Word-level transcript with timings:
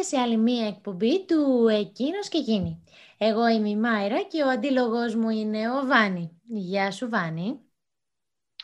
σε 0.03 0.19
άλλη 0.19 0.37
μία 0.37 0.67
εκπομπή 0.67 1.27
του 1.27 1.69
Εκείνος 1.69 2.29
και 2.29 2.39
Εκείνη. 2.39 2.85
Εγώ 3.19 3.49
είμαι 3.49 3.69
η 3.69 3.77
Μάιρα 3.77 4.23
και 4.23 4.43
ο 4.43 4.49
αντίλογος 4.49 5.15
μου 5.15 5.29
είναι 5.29 5.71
ο 5.71 5.87
Βάνη. 5.87 6.41
Γεια 6.49 6.91
σου 6.91 7.09
Βάνη. 7.09 7.59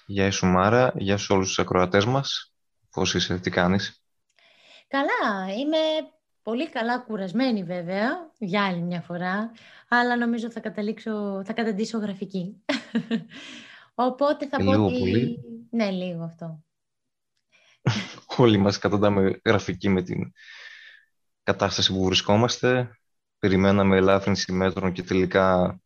Γεια 0.07 0.31
σου 0.31 0.47
Μάρα, 0.47 0.93
γεια 0.97 1.17
σου 1.17 1.35
όλους 1.35 1.49
τους 1.49 1.59
ακροατές 1.59 2.05
μας. 2.05 2.55
Πώς 2.91 3.15
είσαι, 3.15 3.39
τι 3.39 3.51
κάνεις; 3.51 4.03
Καλά, 4.89 5.53
είμαι 5.55 5.79
πολύ 6.43 6.69
καλά 6.69 6.99
κουρασμένη 6.99 7.63
βέβαια, 7.65 8.31
για 8.39 8.65
άλλη 8.65 8.81
μια 8.81 9.01
φορά, 9.01 9.53
αλλά 9.89 10.17
νομίζω 10.17 10.51
θα 10.51 10.61
καταλήξω, 10.61 11.43
θα 11.45 11.53
καταντήσω 11.53 11.99
γραφική. 11.99 12.65
Οπότε 13.95 14.49
θα 14.49 14.57
ε, 14.61 14.65
πω 14.65 14.71
λίγο 14.71 14.87
ότι... 14.87 14.99
πολύ. 14.99 15.39
Ναι, 15.71 15.91
λίγο 15.91 16.23
αυτό. 16.23 16.65
Όλοι 18.37 18.57
μας 18.57 18.79
καταντάμε 18.79 19.41
γραφική 19.45 19.89
με 19.89 20.03
την 20.03 20.33
κατάσταση 21.43 21.93
που 21.93 22.05
βρισκόμαστε. 22.05 22.91
Περιμέναμε 23.39 23.97
ελάφρυνση 23.97 24.53
μέτρων 24.53 24.93
και 24.93 25.03
τελικά 25.03 25.79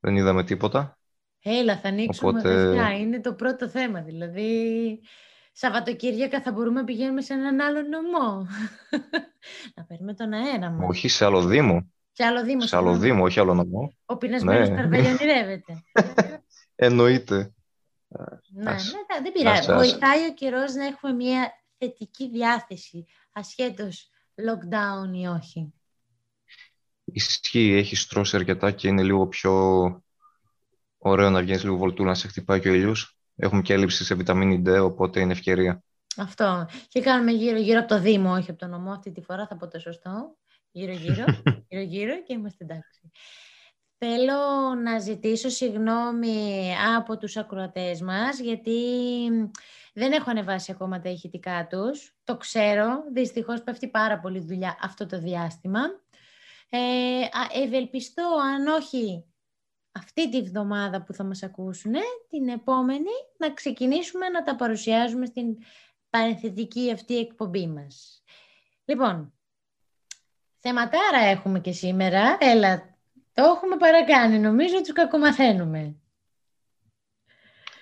δεν 0.00 0.16
είδαμε 0.16 0.44
τίποτα. 0.44 0.98
Έλα, 1.42 1.78
θα 1.78 1.88
ανοίξουμε 1.88 2.30
Οπότε- 2.30 2.54
παιδιά. 2.54 2.92
Είναι 2.92 3.20
το 3.20 3.34
πρώτο 3.34 3.68
θέμα. 3.68 4.00
Δηλαδή, 4.00 5.00
Σαββατοκύριακα 5.60 6.42
θα 6.42 6.52
μπορούμε 6.52 6.80
να 6.80 6.86
πηγαίνουμε 6.86 7.20
σε 7.20 7.32
έναν 7.32 7.60
άλλο 7.60 7.80
νομό. 7.82 8.46
να 9.76 9.84
παίρνουμε 9.84 10.14
τον 10.14 10.32
αέρα 10.32 10.70
μας. 10.70 10.88
Όχι 10.88 11.08
σε 11.08 11.24
άλλο 11.24 11.44
δήμο. 11.46 11.92
Σε 12.12 12.24
άλλο 12.24 12.44
δήμο. 12.44 12.66
Σε 12.66 12.76
άλλο 12.76 12.86
συγγνώμη. 12.92 13.12
δήμο, 13.12 13.24
όχι 13.24 13.40
άλλο 13.40 13.54
νομό. 13.54 13.92
Ο 14.04 14.16
πεινασμένος 14.16 14.68
Ναι. 14.68 14.86
ναι. 14.86 14.98
ονειρεύεται. 14.98 15.82
Εννοείται. 16.86 17.54
ναι, 18.54 18.70
Ας- 18.70 18.92
ναι, 18.92 19.20
δεν 19.22 19.32
πειράζει. 19.32 19.58
άσε, 19.58 19.72
άσε. 19.72 19.88
Βοηθάει 19.90 20.26
ο 20.28 20.34
καιρός 20.34 20.74
να 20.74 20.84
έχουμε 20.84 21.12
μια 21.12 21.52
θετική 21.78 22.28
διάθεση, 22.30 23.06
ασχέτως 23.32 24.10
lockdown 24.34 25.14
ή 25.14 25.26
όχι. 25.26 25.72
Ισχύει, 27.04 27.72
έχει 27.72 28.06
τρώσει 28.08 28.36
αρκετά 28.36 28.70
και 28.70 28.88
είναι 28.88 29.02
λίγο 29.02 29.26
πιο 29.26 29.52
ωραίο 30.98 31.30
να 31.30 31.40
βγαίνεις 31.40 31.64
λίγο 31.64 31.76
βολτούλα 31.76 32.08
να 32.08 32.14
σε 32.14 32.28
χτυπάει 32.28 32.60
και 32.60 32.68
ο 32.68 32.74
ήλιος. 32.74 33.14
Έχουμε 33.40 33.62
και 33.62 33.72
έλλειψη 33.72 34.04
σε 34.04 34.14
βιταμίνη 34.14 34.62
D, 34.66 34.84
οπότε 34.84 35.20
είναι 35.20 35.32
ευκαιρία. 35.32 35.82
Αυτό. 36.16 36.68
Και 36.88 37.00
κάνουμε 37.00 37.30
γύρω-γύρω 37.30 37.78
από 37.78 37.88
το 37.88 38.00
Δήμο, 38.00 38.32
όχι 38.32 38.50
από 38.50 38.58
το 38.58 38.66
νομό. 38.66 38.92
Αυτή 38.92 39.12
τη 39.12 39.20
φορά 39.20 39.46
θα 39.46 39.56
πω 39.56 39.68
το 39.68 39.78
σωστό. 39.78 40.36
Γύρω-γύρω, 40.70 41.24
γύρω-γύρω 41.68 42.14
και 42.26 42.32
είμαστε 42.32 42.64
εντάξει. 42.64 43.10
Θέλω 43.98 44.74
να 44.82 44.98
ζητήσω 44.98 45.48
συγγνώμη 45.48 46.72
από 46.96 47.16
τους 47.16 47.36
ακροατές 47.36 48.00
μας, 48.00 48.38
γιατί 48.38 48.80
δεν 49.94 50.12
έχω 50.12 50.30
ανεβάσει 50.30 50.72
ακόμα 50.72 51.00
τα 51.00 51.08
ηχητικά 51.08 51.66
τους. 51.70 52.14
Το 52.24 52.36
ξέρω, 52.36 53.04
δυστυχώς 53.12 53.62
πέφτει 53.62 53.88
πάρα 53.88 54.20
πολύ 54.20 54.40
δουλειά 54.40 54.78
αυτό 54.82 55.06
το 55.06 55.18
διάστημα. 55.18 55.80
Ε, 56.68 56.78
α, 57.22 57.62
ευελπιστώ, 57.62 58.22
αν 58.54 58.66
όχι 58.66 59.24
αυτή 59.92 60.30
τη 60.30 60.42
βδομάδα 60.42 61.02
που 61.02 61.12
θα 61.12 61.24
μας 61.24 61.42
ακούσουν, 61.42 61.92
την 62.28 62.48
επόμενη 62.48 63.10
να 63.36 63.52
ξεκινήσουμε 63.52 64.28
να 64.28 64.42
τα 64.42 64.56
παρουσιάζουμε 64.56 65.26
στην 65.26 65.56
παρενθετική 66.10 66.92
αυτή 66.92 67.18
εκπομπή 67.18 67.66
μας. 67.66 68.22
Λοιπόν, 68.84 69.32
θεματάρα 70.58 71.18
έχουμε 71.18 71.60
και 71.60 71.72
σήμερα. 71.72 72.36
Έλα, 72.40 72.98
το 73.32 73.42
έχουμε 73.42 73.76
παρακάνει. 73.76 74.38
Νομίζω 74.38 74.80
τους 74.80 74.92
κακομαθαίνουμε. 74.92 75.94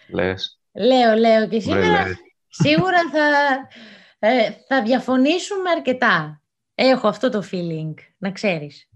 Λες. 0.08 0.60
Λέω, 0.72 1.14
λέω 1.14 1.48
και 1.48 1.58
Βρε, 1.58 1.60
σήμερα 1.60 2.06
λες. 2.06 2.16
σίγουρα 2.48 3.10
θα, 3.10 3.56
ε, 4.18 4.50
θα 4.68 4.82
διαφωνήσουμε 4.82 5.70
αρκετά. 5.70 6.42
Έχω 6.74 7.08
αυτό 7.08 7.30
το 7.30 7.48
feeling, 7.52 7.94
να 8.18 8.32
ξέρεις. 8.32 8.88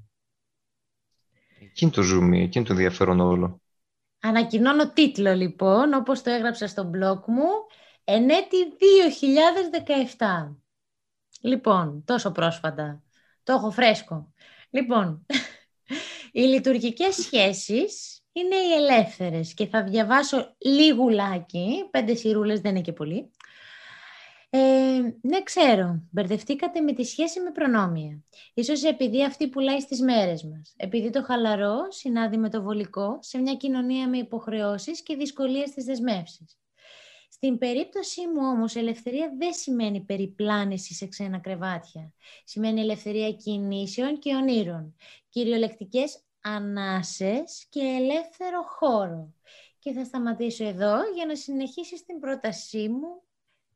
Εκείνη 1.72 1.91
το 1.91 2.03
ζουμί, 2.03 2.43
εκείνη 2.43 2.65
το 2.65 2.72
ενδιαφέρον 2.72 3.21
όλο. 3.21 3.60
Ανακοινώνω 4.21 4.93
τίτλο 4.93 5.34
λοιπόν, 5.34 5.94
όπως 5.94 6.22
το 6.22 6.31
έγραψα 6.31 6.66
στο 6.66 6.91
blog 6.94 7.25
μου, 7.27 7.49
ενέτη 8.05 8.56
2017. 10.16 10.56
Λοιπόν, 11.41 12.05
τόσο 12.05 12.31
πρόσφατα. 12.31 13.03
Το 13.43 13.53
έχω 13.53 13.71
φρέσκο. 13.71 14.32
Λοιπόν, 14.71 15.27
οι 16.32 16.41
λειτουργικές 16.41 17.15
σχέσεις 17.15 18.22
είναι 18.32 18.56
οι 18.56 18.72
ελεύθερες 18.72 19.55
και 19.55 19.66
θα 19.66 19.84
διαβάσω 19.84 20.56
λίγουλάκι, 20.59 21.88
πέντε 21.91 22.15
σειρούλες 22.15 22.61
δεν 22.61 22.71
είναι 22.71 22.81
και 22.81 22.93
πολύ. 22.93 23.31
Ε, 24.54 25.00
ναι, 25.20 25.42
ξέρω, 25.42 26.02
μπερδευτήκατε 26.10 26.80
με 26.80 26.92
τη 26.92 27.04
σχέση 27.04 27.40
με 27.40 27.50
προνόμια. 27.50 28.24
Ίσως 28.54 28.84
επειδή 28.84 29.24
αυτή 29.24 29.48
πουλάει 29.48 29.80
στις 29.80 30.00
μέρες 30.00 30.42
μας. 30.42 30.74
Επειδή 30.76 31.10
το 31.10 31.22
χαλαρό 31.22 31.76
συνάδει 31.88 32.36
με 32.36 32.50
το 32.50 32.62
βολικό 32.62 33.18
σε 33.20 33.38
μια 33.38 33.54
κοινωνία 33.54 34.08
με 34.08 34.18
υποχρεώσεις 34.18 35.02
και 35.02 35.16
δυσκολίες 35.16 35.68
στις 35.68 35.84
δεσμεύσεις. 35.84 36.58
Στην 37.28 37.58
περίπτωσή 37.58 38.26
μου 38.26 38.40
όμως 38.40 38.76
ελευθερία 38.76 39.32
δεν 39.38 39.52
σημαίνει 39.52 40.00
περιπλάνηση 40.00 40.94
σε 40.94 41.06
ξένα 41.06 41.38
κρεβάτια. 41.38 42.12
Σημαίνει 42.44 42.80
ελευθερία 42.80 43.32
κινήσεων 43.32 44.19
και 44.19 44.34
ονείρων. 44.34 44.96
Κυριολεκτικές 45.28 46.22
ανάσες 46.40 47.66
και 47.69 47.80
ελεύθερο 47.80 48.62
χώρο. 48.62 49.34
Και 49.78 49.92
θα 49.92 50.04
σταματήσω 50.04 50.64
εδώ 50.64 50.96
για 51.14 51.26
να 51.26 51.36
συνεχίσεις 51.36 52.04
την 52.04 52.19
πρότασή 52.20 52.88
μου 52.88 53.22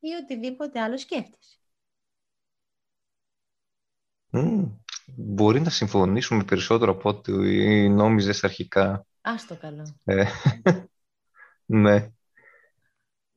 ή 0.09 0.15
οτιδήποτε 0.22 0.81
άλλο 0.81 0.99
σκέφτεσαι. 0.99 1.59
Μμμ, 4.31 4.77
Μπορεί 5.06 5.61
να 5.61 5.71
συμφωνήσουμε 5.71 6.44
περισσότερο 6.44 6.93
από 6.93 7.09
ό,τι 7.09 7.33
νόμιζες 7.89 8.44
αρχικά. 8.44 9.06
Άστο 9.21 9.56
καλό. 9.56 9.97
Ε, 10.05 10.25
ναι. 11.67 12.11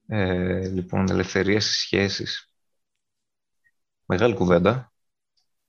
Ε, 0.07 0.68
λοιπόν, 0.68 1.09
ελευθερία 1.09 1.59
στις 1.62 1.75
σχέσεις. 1.75 2.52
Μεγάλη 4.06 4.34
κουβέντα. 4.34 4.91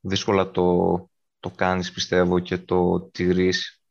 Δύσκολα 0.00 0.50
το, 0.50 1.10
το 1.40 1.50
κάνεις, 1.50 1.92
πιστεύω, 1.92 2.38
και 2.38 2.58
το 2.58 3.00
τηρείς 3.00 3.82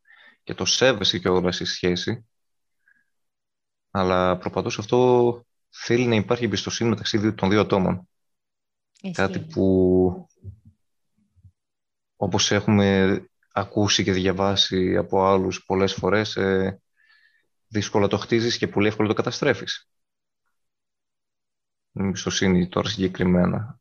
και 0.44 0.54
το 0.54 0.66
σέβεσαι 0.66 1.20
κιόλας 1.20 1.56
στη 1.56 1.66
σχέση. 1.66 2.28
Αλλά 3.92 4.38
προπαντός 4.38 4.80
αυτό 4.80 5.46
θέλει 5.70 6.06
να 6.06 6.16
υπάρχει 6.16 6.44
εμπιστοσύνη 6.46 6.90
μεταξύ 6.90 7.18
δύο- 7.18 7.34
των 7.36 7.50
δύο 7.50 7.62
ατόμων. 7.62 8.10
Κάτι 9.12 9.38
Ισχύει. 9.40 9.54
που 9.54 10.28
όπως 12.16 12.52
έχουμε 12.52 13.20
ακούσει 13.52 14.04
και 14.04 14.12
διαβάσει 14.12 14.98
από 14.98 15.26
άλλους 15.26 15.64
πολλές 15.66 15.94
φορές 15.94 16.36
ε, 16.36 16.82
δύσκολα 17.68 18.08
το 18.08 18.18
χτίζεις 18.18 18.58
και 18.58 18.68
πολύ 18.68 18.88
εύκολα 18.88 19.08
το 19.08 19.14
καταστρέφεις. 19.14 19.90
Η 21.92 22.04
εμπιστοσύνη 22.04 22.68
τώρα 22.68 22.90
συγκεκριμένα. 22.90 23.80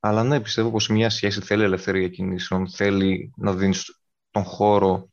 Αλλά 0.00 0.24
ναι, 0.24 0.40
πιστεύω 0.40 0.70
πως 0.70 0.88
μια 0.88 1.10
σχέση 1.10 1.40
θέλει 1.40 1.62
ελευθερία 1.62 2.08
κινήσεων, 2.08 2.70
θέλει 2.70 3.32
να 3.36 3.54
δίνεις 3.54 4.00
τον 4.30 4.44
χώρο 4.44 5.10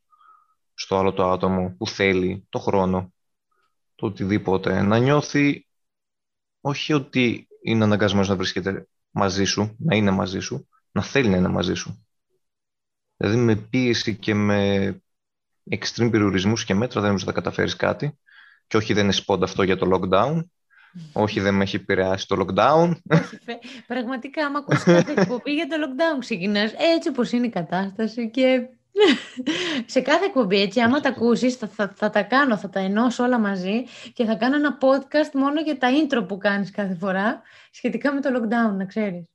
στο 0.74 0.98
άλλο 0.98 1.14
το 1.14 1.30
άτομο 1.30 1.76
που 1.78 1.88
θέλει, 1.88 2.46
το 2.50 2.60
χρόνο, 2.60 3.14
το 4.00 4.06
οτιδήποτε. 4.06 4.82
Να 4.82 4.98
νιώθει 4.98 5.68
όχι 6.62 6.94
ότι 6.94 7.48
είναι 7.64 7.84
αναγκασμένος 7.84 8.30
να 8.30 8.36
βρίσκεται 8.36 8.88
μαζί 9.10 9.44
σου, 9.44 9.76
να 9.80 9.96
είναι 9.96 10.12
μαζί 10.12 10.40
σου, 10.40 10.70
να 10.92 11.02
θέλει 11.02 11.30
να 11.30 11.38
είναι 11.38 11.48
μαζί 11.48 11.74
σου. 11.74 12.06
Δηλαδή 13.18 13.38
με 13.38 13.56
πίεση 13.56 14.16
και 14.16 14.34
με 14.34 15.02
extreme 15.70 16.12
περιορισμούς 16.12 16.66
και 16.66 16.74
μέτρα 16.74 17.00
δεν 17.00 17.08
νομίζω 17.10 17.26
θα 17.26 17.32
καταφέρεις 17.32 17.76
κάτι. 17.76 18.20
Και 18.68 18.78
όχι 18.78 18.94
δεν 18.94 19.04
είναι 19.04 19.14
spot 19.26 19.42
αυτό 19.42 19.64
για 19.64 19.78
το 19.78 19.90
lockdown. 19.94 20.44
Όχι 21.14 21.40
δεν 21.40 21.54
με 21.54 21.64
έχει 21.64 21.76
επηρεάσει 21.76 22.28
το 22.28 22.36
lockdown. 22.40 22.92
Όχι, 23.10 23.38
φε- 23.44 23.64
Πραγματικά, 23.88 24.46
άμα 24.46 24.60
ακούσει 24.60 24.84
κάθε 24.86 25.12
εκπομπή 25.22 25.54
για 25.54 25.68
το 25.68 25.76
lockdown, 25.80 26.20
ξεκινάς 26.20 26.74
έτσι 26.96 27.10
όπως 27.10 27.32
είναι 27.32 27.46
η 27.46 27.50
κατάσταση 27.50 28.30
και 28.30 28.70
σε 29.86 30.02
κάθε 30.02 30.26
εκπομπή, 30.26 30.62
έτσι, 30.62 30.80
άμα 30.80 31.00
τα 31.00 31.10
ακούσεις, 31.10 31.56
θα, 31.56 31.68
θα, 31.68 31.94
θα 31.96 32.10
τα 32.10 32.24
κάνω, 32.24 32.58
θα 32.58 32.70
τα 32.70 32.80
ενώσω 32.80 33.24
όλα 33.24 33.40
μαζί 33.40 33.84
και 34.14 34.26
θα 34.26 34.36
κάνω 34.36 34.56
ένα 34.56 34.78
podcast 34.82 35.32
μόνο 35.34 35.62
για 35.62 35.78
τα 35.78 35.88
intro 35.92 36.28
που 36.28 36.38
κάνεις 36.38 36.72
κάθε 36.72 36.96
φορά 36.96 37.42
σχετικά 37.72 38.14
με 38.14 38.22
το 38.22 38.30
lockdown, 38.36 38.76
να 38.78 38.86
ξέρεις. 38.86 39.26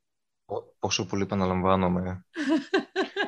Πο- 0.44 0.74
Πόσο 0.78 1.06
πολύ 1.06 1.22
επαναλαμβάνομαι. 1.22 2.26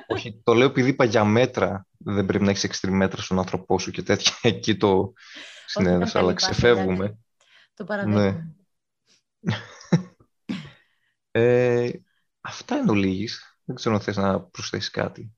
Όχι, 0.07 0.41
το 0.45 0.55
λέω 0.55 0.67
επειδή 0.67 0.89
είπα 0.89 1.05
για 1.05 1.25
μέτρα. 1.25 1.87
Δεν 1.99 2.27
πρέπει 2.27 2.45
να 2.45 2.51
έχεις 2.51 2.67
extreme 2.71 2.91
μέτρα 2.91 3.23
στον 3.23 3.39
άνθρωπό 3.39 3.79
σου 3.79 3.91
και 3.91 4.03
τέτοια. 4.03 4.33
Εκεί 4.43 4.77
το 4.77 5.13
συνέδεσα, 5.67 6.19
αλλά 6.19 6.33
καλή 6.35 6.41
πάθη, 6.41 6.53
ξεφεύγουμε. 6.53 7.19
Το 7.75 7.85
παραδέχομαι. 7.85 8.55
Ε, 11.31 11.91
αυτά 12.41 12.77
είναι 12.77 12.91
ολίγης. 12.91 13.59
Δεν 13.65 13.77
ξέρω 13.77 13.95
αν 13.95 14.01
θες 14.01 14.17
να 14.17 14.41
προσθέσεις 14.41 14.91
κάτι. 14.91 15.33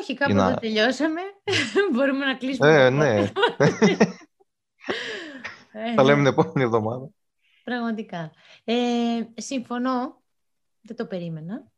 Όχι, 0.00 0.14
κάπου 0.14 0.34
να... 0.34 0.54
τελειώσαμε. 0.54 1.20
Μπορούμε 1.92 2.26
να 2.26 2.34
κλείσουμε. 2.34 2.84
Ε, 2.84 2.90
ναι. 2.90 3.32
Θα 5.96 6.02
λέμε 6.02 6.16
την 6.16 6.26
επόμενη 6.26 6.62
εβδομάδα. 6.62 7.08
Πραγματικά. 7.64 8.32
Ε, 8.64 8.74
συμφωνώ. 9.34 10.22
Δεν 10.80 10.96
το 10.96 11.06
περίμενα. 11.06 11.72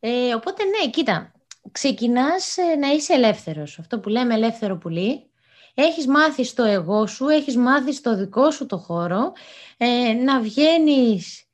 Ε, 0.00 0.34
οπότε, 0.34 0.64
ναι, 0.64 0.90
κοίτα. 0.90 1.32
Ξεκινάς 1.72 2.56
ε, 2.56 2.76
να 2.76 2.88
είσαι 2.88 3.12
ελεύθερος. 3.12 3.78
Αυτό 3.78 4.00
που 4.00 4.08
λέμε 4.08 4.34
ελεύθερο 4.34 4.76
πουλί. 4.76 5.30
Έχεις 5.74 6.06
μάθει 6.06 6.44
στο 6.44 6.62
εγώ 6.62 7.06
σου, 7.06 7.28
έχεις 7.28 7.56
μάθει 7.56 7.92
στο 7.92 8.16
δικό 8.16 8.50
σου 8.50 8.66
το 8.66 8.78
χώρο, 8.78 9.32
ε, 9.76 10.12
να 10.12 10.40
βγαίνεις, 10.40 11.44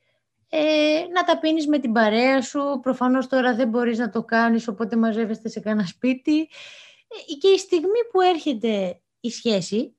ε, 0.49 1.06
να 1.12 1.25
τα 1.25 1.39
πίνεις 1.39 1.67
με 1.67 1.79
την 1.79 1.93
παρέα 1.93 2.43
σου. 2.43 2.79
Προφανώς 2.83 3.27
τώρα 3.27 3.55
δεν 3.55 3.69
μπορείς 3.69 3.99
να 3.99 4.11
το 4.11 4.25
κάνεις, 4.25 4.69
οπότε 4.69 4.97
μαζεύεστε 4.97 5.49
σε 5.49 5.61
κανένα 5.61 5.87
σπίτι. 5.87 6.41
Ε, 6.41 7.35
και 7.41 7.49
η 7.49 7.59
στιγμή 7.59 8.05
που 8.12 8.21
έρχεται 8.21 9.03
η 9.21 9.31
σχέση, 9.31 9.97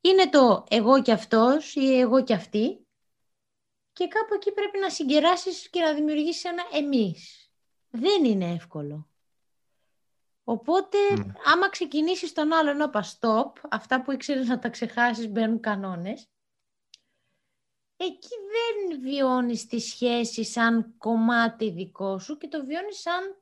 είναι 0.00 0.28
το 0.28 0.64
εγώ 0.68 1.02
και 1.02 1.12
αυτός 1.12 1.74
ή 1.74 1.98
εγώ 1.98 2.22
και 2.22 2.34
αυτή 2.34 2.86
και 3.98 4.08
κάπου 4.08 4.34
εκεί 4.34 4.52
πρέπει 4.52 4.78
να 4.78 4.90
συγκεράσεις 4.90 5.70
και 5.70 5.80
να 5.80 5.94
δημιουργήσεις 5.94 6.44
ένα 6.44 6.62
εμείς. 6.72 7.50
Δεν 7.90 8.24
είναι 8.24 8.52
εύκολο. 8.52 9.08
Οπότε, 10.44 10.98
mm. 11.10 11.24
άμα 11.52 11.68
ξεκινήσεις 11.68 12.32
τον 12.32 12.52
άλλο 12.52 12.72
να 12.72 12.90
πας 12.90 13.18
stop, 13.20 13.52
αυτά 13.70 14.02
που 14.02 14.12
ήξερες 14.12 14.48
να 14.48 14.58
τα 14.58 14.68
ξεχάσεις 14.68 15.28
μπαίνουν 15.28 15.60
κανόνες, 15.60 16.28
εκεί 17.98 18.28
δεν 18.28 19.00
βιώνεις 19.00 19.66
τη 19.66 19.78
σχέση 19.78 20.44
σαν 20.44 20.94
κομμάτι 20.98 21.70
δικό 21.70 22.18
σου 22.18 22.38
και 22.38 22.48
το 22.48 22.64
βιώνεις 22.64 23.00
σαν, 23.00 23.36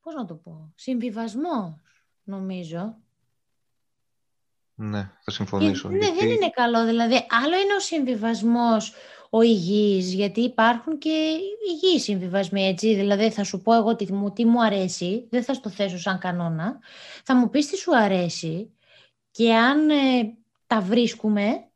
πώς 0.00 0.14
να 0.14 0.24
το 0.24 0.34
πω, 0.34 0.72
συμβιβασμός, 0.74 1.74
νομίζω. 2.22 2.96
Ναι, 4.74 5.10
θα 5.20 5.30
συμφωνήσω. 5.30 5.88
Ναι, 5.88 6.12
δεν 6.12 6.30
είναι 6.30 6.50
καλό. 6.50 6.84
Δηλαδή, 6.84 7.26
άλλο 7.30 7.56
είναι 7.56 7.74
ο 7.76 7.80
συμβιβασμός 7.80 8.92
ο 9.30 9.42
υγιής, 9.42 10.12
γιατί 10.14 10.40
υπάρχουν 10.40 10.98
και 10.98 11.38
υγιείς 11.70 12.02
συμβιβασμοί, 12.02 12.66
έτσι. 12.66 12.94
Δηλαδή, 12.94 13.30
θα 13.30 13.44
σου 13.44 13.60
πω 13.60 13.74
εγώ 13.74 13.96
τι 13.96 14.12
μου, 14.12 14.32
τι 14.32 14.44
μου 14.44 14.62
αρέσει, 14.62 15.26
δεν 15.30 15.44
θα 15.44 15.54
στο 15.54 15.70
θέσω 15.70 15.98
σαν 15.98 16.18
κανόνα. 16.18 16.78
Θα 17.24 17.36
μου 17.36 17.50
πεις 17.50 17.66
τι 17.66 17.76
σου 17.76 17.96
αρέσει 17.96 18.72
και 19.30 19.54
αν 19.54 19.90
ε, 19.90 20.36
τα 20.66 20.80
βρίσκουμε, 20.80 21.67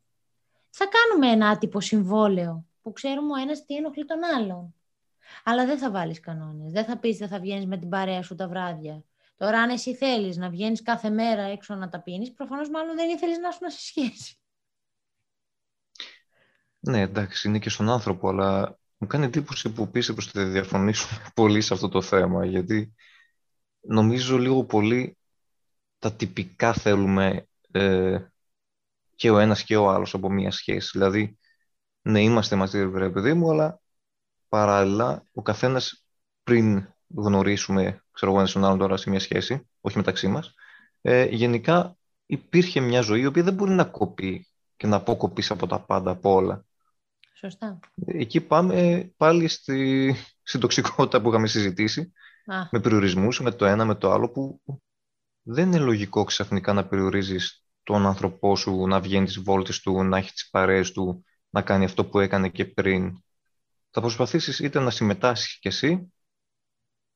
θα 0.75 0.85
κάνουμε 0.85 1.31
ένα 1.31 1.49
άτυπο 1.49 1.81
συμβόλαιο 1.81 2.65
που 2.81 2.91
ξέρουμε 2.91 3.31
ο 3.31 3.41
ένας 3.41 3.65
τι 3.65 3.75
ενοχλεί 3.75 4.05
τον 4.05 4.23
άλλον. 4.23 4.75
Αλλά 5.43 5.65
δεν 5.65 5.77
θα 5.77 5.91
βάλεις 5.91 6.19
κανόνες. 6.19 6.71
Δεν 6.71 6.85
θα 6.85 6.97
πεις 6.97 7.17
δεν 7.17 7.27
θα 7.27 7.39
βγαίνεις 7.39 7.65
με 7.65 7.77
την 7.77 7.89
παρέα 7.89 8.23
σου 8.23 8.35
τα 8.35 8.47
βράδια. 8.47 9.03
Τώρα, 9.37 9.59
αν 9.59 9.69
εσύ 9.69 9.95
θέλεις 9.95 10.37
να 10.37 10.49
βγαίνεις 10.49 10.81
κάθε 10.81 11.09
μέρα 11.09 11.41
έξω 11.41 11.75
να 11.75 11.89
τα 11.89 12.01
πίνεις, 12.01 12.33
προφανώς 12.33 12.69
μάλλον 12.69 12.95
δεν 12.95 13.09
ήθελες 13.09 13.37
να 13.37 13.51
σου 13.51 13.59
σε 13.69 13.79
σχέση. 13.79 14.37
Ναι, 16.79 17.01
εντάξει, 17.01 17.47
είναι 17.47 17.59
και 17.59 17.69
στον 17.69 17.89
άνθρωπο, 17.89 18.29
αλλά 18.29 18.79
μου 18.97 19.07
κάνει 19.07 19.25
εντύπωση 19.25 19.71
που 19.71 19.89
πείσαι 19.89 20.13
προς 20.13 20.27
ότι 20.27 20.43
διαφωνήσουμε 20.43 21.19
πολύ 21.35 21.61
σε 21.61 21.73
αυτό 21.73 21.89
το 21.89 22.01
θέμα, 22.01 22.45
γιατί 22.45 22.93
νομίζω 23.79 24.37
λίγο 24.37 24.63
πολύ 24.63 25.17
τα 25.99 26.13
τυπικά 26.13 26.73
θέλουμε 26.73 27.47
ε, 27.71 28.19
και 29.15 29.29
ο 29.29 29.39
ένας 29.39 29.63
και 29.63 29.75
ο 29.75 29.89
άλλος 29.89 30.13
από 30.13 30.29
μία 30.29 30.51
σχέση. 30.51 30.89
Δηλαδή, 30.93 31.37
ναι, 32.01 32.21
είμαστε 32.21 32.55
μαζί, 32.55 32.87
βρε 32.87 33.09
παιδί 33.09 33.33
μου, 33.33 33.51
αλλά 33.51 33.81
παράλληλα 34.49 35.25
ο 35.33 35.41
καθένας 35.41 36.05
πριν 36.43 36.87
γνωρίσουμε, 37.15 38.03
ξέρω 38.11 38.31
εγώ, 38.31 38.41
έναν 38.41 38.65
άλλον 38.65 38.79
τώρα 38.79 38.97
σε 38.97 39.09
μια 39.09 39.19
σχέση, 39.19 39.67
όχι 39.81 39.97
μεταξύ 39.97 40.27
μας, 40.27 40.53
ε, 41.01 41.25
γενικά 41.25 41.97
υπήρχε 42.25 42.79
μια 42.79 43.01
ζωή 43.01 43.21
η 43.21 43.25
οποία 43.25 43.43
δεν 43.43 43.53
μπορεί 43.53 43.71
να 43.71 43.83
κοπεί 43.83 44.47
και 44.75 44.87
να 44.87 44.95
αποκοπήσει 44.95 45.53
από 45.53 45.67
τα 45.67 45.79
πάντα, 45.79 46.11
από 46.11 46.33
όλα. 46.33 46.65
Σωστά. 47.33 47.79
Εκεί 48.05 48.41
πάμε 48.41 49.09
πάλι 49.17 49.47
στη, 49.47 50.15
στην 50.43 50.59
τοξικότητα 50.59 51.21
που 51.21 51.29
είχαμε 51.29 51.47
συζητήσει, 51.47 52.13
με 52.71 52.79
περιορισμούς, 52.79 53.39
με 53.41 53.51
το 53.51 53.65
ένα, 53.65 53.85
με 53.85 53.95
το 53.95 54.11
άλλο, 54.11 54.29
που 54.29 54.61
δεν 55.41 55.67
είναι 55.67 55.77
λογικό 55.77 56.23
ξαφνικά 56.23 56.73
να 56.73 56.87
περιορίζεις 56.87 57.62
τον 57.83 58.05
άνθρωπό 58.05 58.55
σου, 58.55 58.87
να 58.87 58.99
βγαίνει 58.99 59.25
τις 59.25 59.39
βόλτες 59.39 59.79
του, 59.79 60.03
να 60.03 60.17
έχει 60.17 60.31
τις 60.31 60.49
παρέες 60.49 60.91
του, 60.91 61.25
να 61.49 61.61
κάνει 61.61 61.85
αυτό 61.85 62.05
που 62.05 62.19
έκανε 62.19 62.49
και 62.49 62.65
πριν. 62.65 63.23
Θα 63.89 64.01
προσπαθήσεις 64.01 64.59
είτε 64.59 64.79
να 64.79 64.89
συμμετάσχεις 64.89 65.59
κι 65.59 65.67
εσύ, 65.67 66.13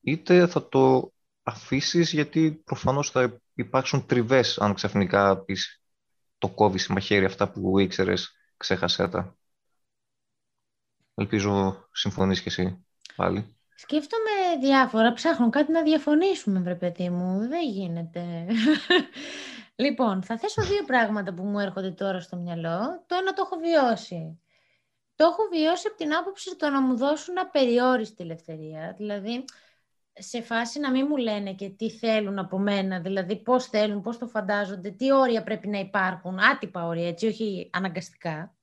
είτε 0.00 0.46
θα 0.46 0.68
το 0.68 1.12
αφήσεις 1.42 2.12
γιατί 2.12 2.62
προφανώς 2.64 3.10
θα 3.10 3.40
υπάρξουν 3.54 4.06
τριβές 4.06 4.58
αν 4.58 4.74
ξαφνικά 4.74 5.44
πεις 5.44 5.82
το 6.38 6.48
κόβεις 6.48 6.86
μαχαίρι 6.86 7.24
αυτά 7.24 7.50
που 7.50 7.78
ήξερες, 7.78 8.36
ξέχασέ 8.56 9.08
τα. 9.08 9.36
Ελπίζω 11.14 11.86
συμφωνείς 11.92 12.42
και 12.42 12.48
εσύ 12.48 12.86
πάλι. 13.16 13.56
Σκέφτομαι 13.74 14.30
διάφορα, 14.60 15.12
ψάχνω 15.12 15.50
κάτι 15.50 15.72
να 15.72 15.82
διαφωνήσουμε, 15.82 16.60
βρε 16.60 16.74
παιδί 16.74 17.10
μου. 17.10 17.48
Δεν 17.48 17.70
γίνεται. 17.70 18.46
Λοιπόν, 19.78 20.22
θα 20.22 20.38
θέσω 20.38 20.62
δύο 20.62 20.84
πράγματα 20.84 21.34
που 21.34 21.42
μου 21.42 21.58
έρχονται 21.58 21.90
τώρα 21.90 22.20
στο 22.20 22.36
μυαλό. 22.36 23.04
Το 23.06 23.14
ένα 23.14 23.32
το 23.32 23.42
έχω 23.44 23.56
βιώσει. 23.56 24.40
Το 25.14 25.24
έχω 25.24 25.42
βιώσει 25.52 25.86
από 25.86 25.96
την 25.96 26.14
άποψη 26.14 26.56
το 26.56 26.68
να 26.68 26.82
μου 26.82 26.96
δώσουν 26.96 27.38
απεριόριστη 27.38 28.22
ελευθερία. 28.22 28.94
Δηλαδή, 28.96 29.44
σε 30.12 30.42
φάση 30.42 30.80
να 30.80 30.90
μην 30.90 31.06
μου 31.08 31.16
λένε 31.16 31.54
και 31.54 31.68
τι 31.68 31.90
θέλουν 31.90 32.38
από 32.38 32.58
μένα, 32.58 33.00
δηλαδή 33.00 33.36
πώς 33.36 33.66
θέλουν, 33.66 34.02
πώς 34.02 34.18
το 34.18 34.26
φαντάζονται, 34.26 34.90
τι 34.90 35.12
όρια 35.12 35.42
πρέπει 35.42 35.68
να 35.68 35.78
υπάρχουν, 35.78 36.38
άτυπα 36.38 36.86
όρια, 36.86 37.08
έτσι, 37.08 37.26
όχι 37.26 37.70
αναγκαστικά. 37.72 38.56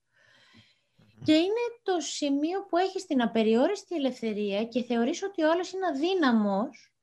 Και 1.24 1.34
είναι 1.34 1.64
το 1.84 2.00
σημείο 2.00 2.66
που 2.70 2.78
έχεις 2.78 3.06
την 3.06 3.22
απεριόριστη 3.22 3.96
ελευθερία 3.96 4.64
και 4.66 4.84
θεωρείς 4.84 5.24
ότι 5.24 5.44
όλος 5.44 5.72
είναι 5.72 5.86
αδύναμος 5.86 6.94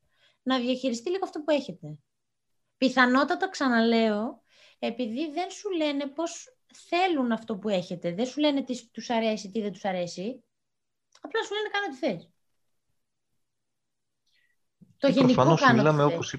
να 0.42 0.58
διαχειριστεί 0.58 1.10
λίγο 1.10 1.24
αυτό 1.24 1.40
που 1.40 1.50
έχετε. 1.50 1.98
Πιθανότατα, 2.82 3.48
ξαναλέω, 3.48 4.42
επειδή 4.78 5.32
δεν 5.32 5.50
σου 5.50 5.70
λένε 5.70 6.06
πώς 6.06 6.56
θέλουν 6.88 7.32
αυτό 7.32 7.56
που 7.56 7.68
έχετε, 7.68 8.14
δεν 8.14 8.26
σου 8.26 8.40
λένε 8.40 8.62
τι 8.62 8.90
τους 8.90 9.10
αρέσει, 9.10 9.50
τι 9.50 9.60
δεν 9.60 9.72
τους 9.72 9.84
αρέσει, 9.84 10.44
απλά 11.20 11.42
σου 11.42 11.54
λένε 11.54 11.68
κάνω 11.72 11.86
τι 11.88 11.96
θες. 11.96 12.30
Το 14.98 15.06
και 15.06 15.12
γενικό 15.12 15.32
προφανώς 15.32 15.60
κάνω 15.60 15.76
μιλάμε 15.76 16.04
όπως... 16.04 16.36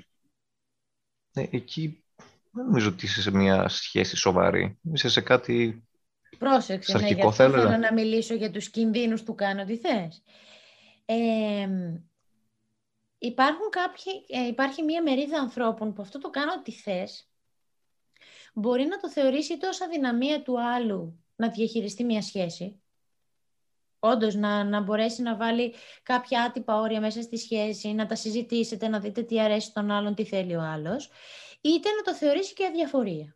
Ναι, 1.34 1.48
εκεί 1.52 2.04
δεν 2.52 2.66
νομίζω 2.66 2.90
ότι 2.90 3.06
είσαι 3.06 3.22
σε 3.22 3.32
μια 3.32 3.68
σχέση 3.68 4.16
σοβαρή. 4.16 4.80
Είσαι 4.94 5.10
σε 5.10 5.22
κάτι 5.22 5.88
Πρόσεξε, 6.38 6.98
ναι, 6.98 7.08
γιατί 7.08 7.32
θέλω 7.32 7.78
να 7.78 7.94
μιλήσω 7.94 8.34
για 8.34 8.52
τους 8.52 8.70
κινδύνους 8.70 9.24
του 9.24 9.36
κάνω 9.36 9.66
τι 9.66 9.78
θες. 9.78 10.24
Ε, 11.06 11.68
υπάρχουν 13.28 13.70
κάποιοι, 13.70 14.26
ε, 14.28 14.48
υπάρχει 14.48 14.84
μια 14.84 15.04
μερίδα 15.04 15.40
ανθρώπων 15.40 15.94
που 15.94 16.02
αυτό 16.02 16.20
το 16.20 16.30
κάνω 16.30 16.62
τι 16.62 16.72
θες 16.72 17.28
μπορεί 18.54 18.86
να 18.86 18.98
το 18.98 19.10
θεωρήσει 19.10 19.58
τόσο 19.58 19.84
αδυναμία 19.84 20.42
του 20.42 20.62
άλλου 20.62 21.24
να 21.36 21.50
διαχειριστεί 21.50 22.04
μια 22.04 22.22
σχέση 22.22 22.84
Όντως, 24.06 24.36
να, 24.36 24.64
να 24.64 24.82
μπορέσει 24.82 25.22
να 25.22 25.36
βάλει 25.36 25.74
κάποια 26.04 26.44
άτυπα 26.44 26.80
όρια 26.80 27.00
μέσα 27.00 27.22
στη 27.22 27.38
σχέση, 27.38 27.94
να 27.94 28.06
τα 28.06 28.16
συζητήσετε, 28.16 28.88
να 28.88 29.00
δείτε 29.00 29.24
τι 29.24 29.42
αρέσει 29.42 29.74
τον 29.74 29.92
άλλον, 29.92 30.16
τι 30.16 30.26
θέλει 30.26 30.56
ο 30.56 30.62
άλλος, 30.62 31.10
είτε 31.62 31.90
να 31.90 32.02
το 32.02 32.16
θεωρήσει 32.16 32.54
και 32.54 32.66
αδιαφορία. 32.66 33.36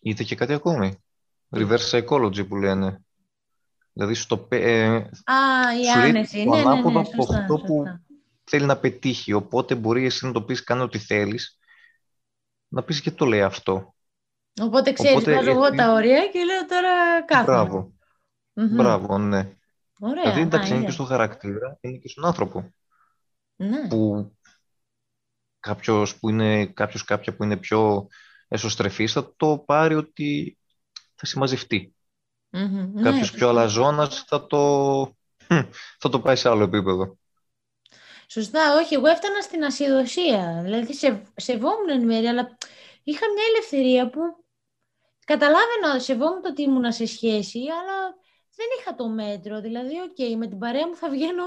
Είτε 0.00 0.24
και 0.24 0.34
κάτι 0.34 0.52
ακόμη. 0.52 1.04
Reverse 1.50 1.90
psychology 1.90 2.48
που 2.48 2.56
λένε. 2.56 3.04
Δηλαδή 3.92 4.14
στο 4.14 4.46
ε, 4.50 4.94
Α, 4.94 5.04
η 5.82 5.88
άνεση. 5.88 6.44
Ναι, 6.44 6.62
ναι, 6.62 6.90
ναι, 6.90 7.04
σωστά, 7.04 7.38
αυτό 7.38 7.56
που 7.56 7.84
θέλει 8.44 8.64
να 8.64 8.76
πετύχει. 8.76 9.32
Οπότε 9.32 9.74
μπορεί 9.74 10.04
εσύ 10.04 10.26
να 10.26 10.32
το 10.32 10.42
πεις 10.42 10.64
κάνει 10.64 10.82
ό,τι 10.82 10.98
θέλεις, 10.98 11.58
να 12.68 12.82
πεις 12.82 13.00
και 13.00 13.10
το 13.10 13.24
λέει 13.24 13.42
αυτό. 13.42 13.94
Οπότε 14.60 14.92
ξέρεις, 14.92 15.12
Οπότε, 15.12 15.34
βάζω 15.34 15.50
εγώ 15.50 15.70
τα 15.70 15.92
όρια 15.92 16.26
και 16.26 16.44
λέω 16.44 16.66
τώρα 16.66 17.22
κάθομαι. 17.24 17.44
Μπράβο. 17.44 17.92
Mm-hmm. 18.54 18.74
Μπράβο, 18.76 19.18
ναι. 19.18 19.56
Ωραία, 20.00 20.22
δηλαδή 20.22 20.40
εντάξει, 20.40 20.74
είναι 20.74 20.84
και 20.84 20.90
στον 20.90 21.06
χαρακτήρα, 21.06 21.78
είναι 21.80 21.98
και 21.98 22.08
στον 22.08 22.24
άνθρωπο. 22.24 22.72
Ναι. 23.56 23.88
Που 23.88 24.32
κάποιος, 25.60 26.18
που 26.18 26.28
είναι, 26.28 26.66
κάποιος 26.66 27.04
κάποια 27.04 27.36
που 27.36 27.44
είναι 27.44 27.56
πιο 27.56 28.06
εσωστρεφής 28.48 29.12
θα 29.12 29.34
το 29.36 29.58
πάρει 29.58 29.94
ότι 29.94 30.58
θα 31.14 31.26
συμμαζευτεί. 31.26 31.94
Mm-hmm. 32.52 33.02
Κάποιος 33.02 33.32
ναι, 33.32 33.38
πιο 33.38 33.48
αλαζόνας 33.48 34.24
θα 34.26 34.46
το, 34.46 35.02
θα 36.00 36.08
το 36.08 36.20
πάει 36.20 36.36
σε 36.36 36.48
άλλο 36.48 36.62
επίπεδο. 36.62 37.16
Σωστά, 38.26 38.74
όχι, 38.76 38.94
εγώ 38.94 39.06
έφτανα 39.06 39.40
στην 39.40 39.64
ασυδοσία. 39.64 40.60
Δηλαδή 40.62 40.94
σε, 40.94 41.22
σεβόμουν 41.36 41.88
εν 41.88 42.04
μέρει, 42.04 42.26
αλλά 42.26 42.58
είχα 43.02 43.26
μια 43.34 43.44
ελευθερία 43.48 44.10
που 44.10 44.20
καταλάβαινα, 45.24 45.98
σεβόμουν 46.00 46.42
το 46.42 46.48
ότι 46.48 46.62
ήμουν 46.62 46.92
σε 46.92 47.06
σχέση, 47.06 47.58
αλλά 47.58 48.14
δεν 48.56 48.66
είχα 48.78 48.94
το 48.94 49.08
μέτρο. 49.08 49.60
Δηλαδή, 49.60 49.94
οκ, 50.00 50.38
με 50.38 50.46
την 50.46 50.58
παρέα 50.58 50.88
μου 50.88 50.96
θα 50.96 51.08
βγαίνω 51.08 51.44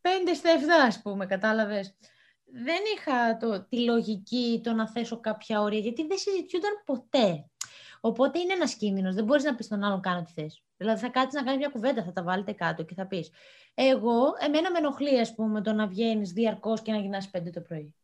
5 0.00 0.08
στα 0.34 0.50
7, 0.54 0.86
ας 0.86 1.02
πούμε, 1.02 1.26
κατάλαβες. 1.26 1.96
Δεν 2.44 2.80
είχα 2.96 3.36
το, 3.36 3.66
τη 3.68 3.84
λογική 3.84 4.60
το 4.64 4.72
να 4.72 4.88
θέσω 4.88 5.20
κάποια 5.20 5.60
όρια, 5.60 5.78
γιατί 5.78 6.06
δεν 6.06 6.18
συζητιούνταν 6.18 6.82
ποτέ. 6.84 7.49
Οπότε 8.00 8.38
είναι 8.38 8.52
ένας 8.52 8.74
κίνδυνος. 8.74 9.14
Δεν 9.14 9.24
μπορείς 9.24 9.44
να 9.44 9.54
πεις 9.54 9.66
στον 9.66 9.82
άλλον 9.82 10.00
κάνω 10.00 10.22
τι 10.22 10.32
θες. 10.32 10.62
Δηλαδή 10.76 11.00
θα 11.00 11.08
κάτσεις 11.08 11.34
να 11.34 11.42
κάνεις 11.42 11.58
μια 11.58 11.68
κουβέντα, 11.68 12.04
θα 12.04 12.12
τα 12.12 12.22
βάλετε 12.22 12.52
κάτω 12.52 12.82
και 12.82 12.94
θα 12.94 13.06
πεις. 13.06 13.30
Εγώ, 13.74 14.22
εμένα 14.40 14.70
με 14.70 14.78
ενοχλεί, 14.78 15.20
ας 15.20 15.34
πούμε, 15.34 15.62
το 15.62 15.72
να 15.72 15.86
βγαίνεις 15.86 16.32
διαρκώς 16.32 16.82
και 16.82 16.92
να 16.92 16.98
γυρνάς 16.98 17.30
πέντε 17.30 17.50
το 17.50 17.60
πρωί. 17.60 17.94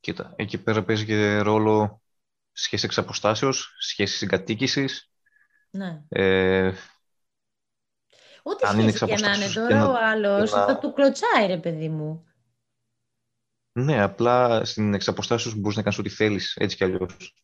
Κοίτα, 0.00 0.32
εκεί 0.36 0.58
πέρα 0.58 0.84
παίζει 0.84 1.04
και 1.04 1.38
ρόλο 1.38 2.02
σχέση 2.52 2.84
εξ 2.84 2.98
αποστάσεως, 2.98 3.76
σχέση 3.78 4.16
συγκατοίκησης. 4.16 5.10
Ναι. 5.70 6.02
Ε, 6.08 6.72
Ό,τι 8.42 8.66
αν 8.66 8.78
είναι 8.78 8.90
σχέση 8.90 9.12
εξ 9.12 9.20
και 9.20 9.26
να 9.26 9.34
είναι 9.34 9.44
αποστάσεως 9.44 9.54
τώρα, 9.54 9.68
και 9.68 9.74
να- 9.74 9.88
ο 9.88 9.96
άλλος 9.96 10.50
και 10.50 10.56
να- 10.56 10.66
θα 10.66 10.78
του 10.78 10.92
κλωτσάει, 10.92 11.46
ρε 11.46 11.58
παιδί 11.58 11.88
μου. 11.88 12.24
ναι, 13.72 14.02
απλά 14.02 14.64
στην 14.64 14.94
εξ 14.94 15.04
αποστάσεως 15.04 15.54
μπορείς 15.54 15.76
να 15.76 15.82
κάνεις 15.82 15.98
ό,τι 15.98 16.08
θέλεις, 16.08 16.56
έτσι 16.56 16.76
κι 16.76 16.84
αλλιώς. 16.84 17.34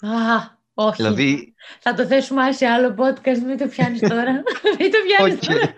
Α, 0.00 0.58
όχι. 0.74 0.96
Δηλαδή, 1.02 1.54
Θα 1.80 1.94
το 1.94 2.06
θέσουμε 2.06 2.42
άλλο 2.42 2.52
σε 2.52 2.66
άλλο 2.66 2.94
podcast, 2.98 3.38
μην 3.38 3.56
το 3.58 3.66
πιάνεις 3.68 4.00
τώρα. 4.00 4.32
μην 4.78 4.90
το 4.90 4.98
πιάνεις 5.06 5.34
οκ, 5.34 5.44
τώρα. 5.44 5.74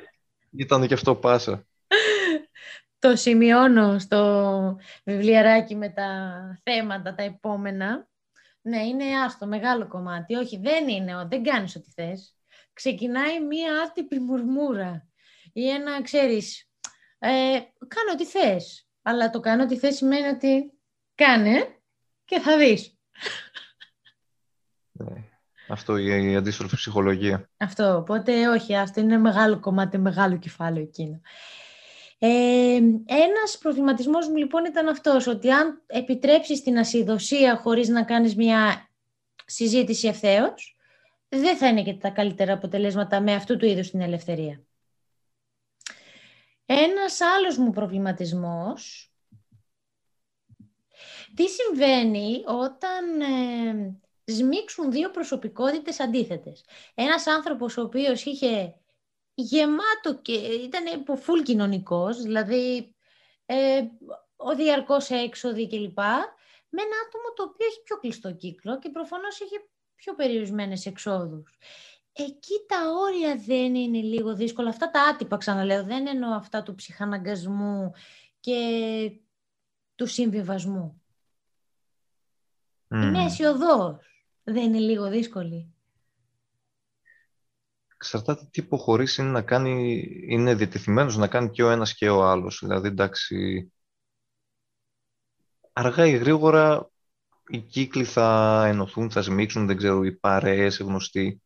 ήταν 0.51 0.87
και 0.87 0.95
αυτό 0.95 1.15
πάσα. 1.15 1.67
Το 2.99 3.17
σημειώνω 3.17 3.99
στο 3.99 4.77
βιβλιαράκι 5.05 5.75
με 5.77 5.89
τα 5.89 6.11
θέματα, 6.63 7.15
τα 7.15 7.23
επόμενα. 7.23 8.09
Ναι, 8.63 8.83
είναι 8.83 9.05
άστο, 9.25 9.47
μεγάλο 9.47 9.89
κομμάτι. 9.89 10.35
Όχι, 10.35 10.59
δεν 10.59 10.89
είναι, 10.89 11.17
ο- 11.17 11.27
δεν 11.29 11.43
κάνεις 11.43 11.77
ό,τι 11.77 11.91
θες. 11.91 12.37
Ξεκινάει 12.73 13.41
μία 13.41 13.83
άτυπη 13.83 14.19
μουρμούρα 14.21 15.07
ή 15.53 15.69
ένα, 15.71 16.03
ξέρεις, 16.03 16.69
ε, 17.19 17.29
κάνω 17.89 18.13
ό,τι 18.13 18.25
θες. 18.27 18.87
Αλλά 19.03 19.31
το 19.31 19.41
κάνω 19.41 19.63
ό,τι 19.63 19.77
θες 19.79 19.97
σημαίνει 19.97 20.27
ότι 20.29 20.73
κάνε 21.15 21.67
και 22.25 22.41
θα 22.41 22.57
δεις. 22.59 22.97
Ναι. 24.93 25.25
Αυτό 25.69 25.97
η, 25.97 26.31
η 26.31 26.37
αντίστροφη 26.37 26.77
ψυχολογία. 26.77 27.51
Αυτό, 27.57 27.97
οπότε 27.97 28.49
όχι, 28.49 28.77
αυτό 28.77 29.01
είναι 29.01 29.19
μεγάλο 29.19 29.61
κομμάτι, 29.61 29.99
μεγάλο 29.99 30.37
κεφάλαιο 30.37 30.83
εκείνο. 30.83 31.21
Ε, 32.19 32.77
ένας 33.07 33.59
προβληματισμός 33.61 34.29
μου 34.29 34.37
λοιπόν 34.37 34.65
ήταν 34.65 34.89
αυτός, 34.89 35.27
ότι 35.27 35.51
αν 35.51 35.83
επιτρέψεις 35.87 36.63
την 36.63 36.79
ασυδοσία 36.79 37.57
χωρίς 37.57 37.89
να 37.89 38.05
κάνεις 38.05 38.37
μια 38.37 38.89
συζήτηση 39.47 40.09
ευθέως, 40.09 40.77
δεν 41.29 41.57
θα 41.57 41.69
είναι 41.69 41.83
και 41.83 41.95
τα 41.95 42.11
καλύτερα 42.11 42.53
αποτελέσματα 42.53 43.21
με 43.21 43.35
αυτού 43.35 43.57
του 43.57 43.67
είδους 43.67 43.91
την 43.91 44.01
ελευθερία. 44.01 44.63
Ένας 46.67 47.21
άλλος 47.21 47.57
μου 47.57 47.71
προβληματισμός, 47.71 49.13
τι 51.35 51.45
συμβαίνει 51.49 52.43
όταν 52.47 53.21
ε, 53.21 53.95
σμίξουν 54.37 54.91
δύο 54.91 55.11
προσωπικότητες 55.11 56.01
αντίθετες. 56.01 56.65
Ένας 56.95 57.27
άνθρωπος 57.27 57.77
ο 57.77 57.83
οποίος 57.83 58.25
είχε 58.25 58.75
γεμάτο 59.35 60.15
και 60.23 60.33
ήταν 60.33 61.05
φουλ 61.17 61.41
κοινωνικός, 61.41 62.23
δηλαδή 62.23 62.95
ε, 63.47 63.83
ο 64.37 64.55
διαρκώς 64.55 65.11
έξοδοι 65.11 65.69
κλπ. 65.69 65.99
Με 66.75 66.83
ένα 66.83 66.97
άτομο 67.07 67.33
το 67.37 67.43
οποίο 67.43 67.67
έχει 67.67 67.83
πιο 67.83 67.97
κλειστό 67.97 68.33
κύκλο 68.33 68.79
και 68.79 68.89
προφανώς 68.89 69.41
έχει 69.41 69.69
πιο 69.95 70.15
περιορισμένες 70.15 70.87
εξόδους. 70.87 71.59
Εκεί 72.13 72.55
τα 72.67 72.77
όρια 72.91 73.37
δεν 73.47 73.75
είναι 73.75 73.99
λίγο 73.99 74.35
δύσκολα. 74.35 74.69
Αυτά 74.69 74.91
τα 74.91 75.03
άτυπα 75.03 75.37
ξαναλέω, 75.37 75.85
δεν 75.85 76.07
εννοώ 76.07 76.35
αυτά 76.35 76.63
του 76.63 76.75
ψυχαναγκασμού 76.75 77.93
και 78.41 78.61
του 79.95 80.07
συμβιβασμού. 80.07 81.03
Μμμ. 82.89 83.03
Είμαι 83.03 83.25
αισιοδός. 83.25 84.12
Δεν 84.45 84.63
είναι 84.63 84.79
λίγο 84.79 85.11
δύσκολη. 85.11 85.75
Εξαρτάται 87.95 88.49
τι 88.51 88.61
υποχωρήσει 88.61 89.23
είναι 89.23 89.31
να 89.31 89.43
κάνει, 89.43 90.05
είναι 90.29 90.55
διατεθειμένος 90.55 91.17
να 91.17 91.29
κάνει 91.29 91.51
και 91.51 91.63
ο 91.63 91.71
ένας 91.71 91.95
και 91.95 92.09
ο 92.09 92.25
άλλος. 92.25 92.59
Δηλαδή, 92.63 92.89
εντάξει, 92.89 93.73
αργά 95.73 96.07
ή 96.07 96.17
γρήγορα 96.17 96.91
οι 97.49 97.59
κύκλοι 97.59 98.05
θα 98.05 98.63
ενωθούν, 98.67 99.11
θα 99.11 99.23
σμίξουν, 99.23 99.67
δεν 99.67 99.77
ξέρω, 99.77 100.05
οι 100.05 100.13
παρέες, 100.13 100.79
οι 100.79 100.83
γνωστοί. 100.83 101.43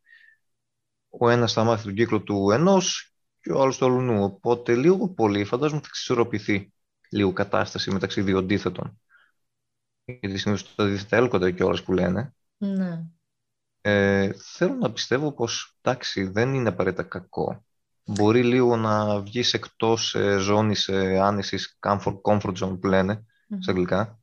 Ο 1.09 1.29
ένας 1.31 1.53
θα 1.53 1.65
μάθει 1.65 1.85
τον 1.85 1.95
κύκλο 1.95 2.23
του 2.23 2.51
ενός 2.51 3.15
και 3.41 3.53
ο 3.53 3.61
άλλος 3.61 3.79
του 3.79 3.85
αλλού. 3.85 4.23
Οπότε, 4.23 4.75
λίγο 4.75 5.09
πολύ, 5.09 5.45
φαντάζομαι 5.45 5.81
θα 5.81 5.87
εξισορροπηθεί 5.89 6.73
λίγο 7.11 7.33
κατάσταση 7.33 7.91
μεταξύ 7.91 8.23
δύο 8.23 8.39
αντίθετων. 8.39 9.01
Γιατί 10.05 10.39
συνήθως 10.39 10.75
τα 10.75 10.85
αντίθετα 10.85 11.17
έλκονται 11.17 11.53
κιόλας 11.53 11.83
που 11.83 11.93
λένε. 11.93 12.35
Ναι. 12.59 13.05
Ε, 13.81 14.33
θέλω 14.33 14.75
να 14.75 14.93
πιστεύω 14.93 15.33
πως 15.33 15.77
εντάξει, 15.81 16.25
δεν 16.25 16.55
είναι 16.55 16.69
απαραίτητα 16.69 17.03
κακό. 17.03 17.65
Μπορεί 18.05 18.45
λίγο 18.45 18.77
να 18.77 19.21
βγεις 19.21 19.55
εκτός 19.55 20.15
ε, 20.15 20.39
ζώνης 20.39 20.89
ε, 20.89 21.19
άνεσης, 21.21 21.79
comfort, 21.81 22.21
comfort 22.23 22.55
zone 22.59 22.79
που 22.81 22.87
λένε 22.87 23.25
Μμμ. 23.49 23.61
στα 23.61 23.71
αγγλικά. 23.71 24.19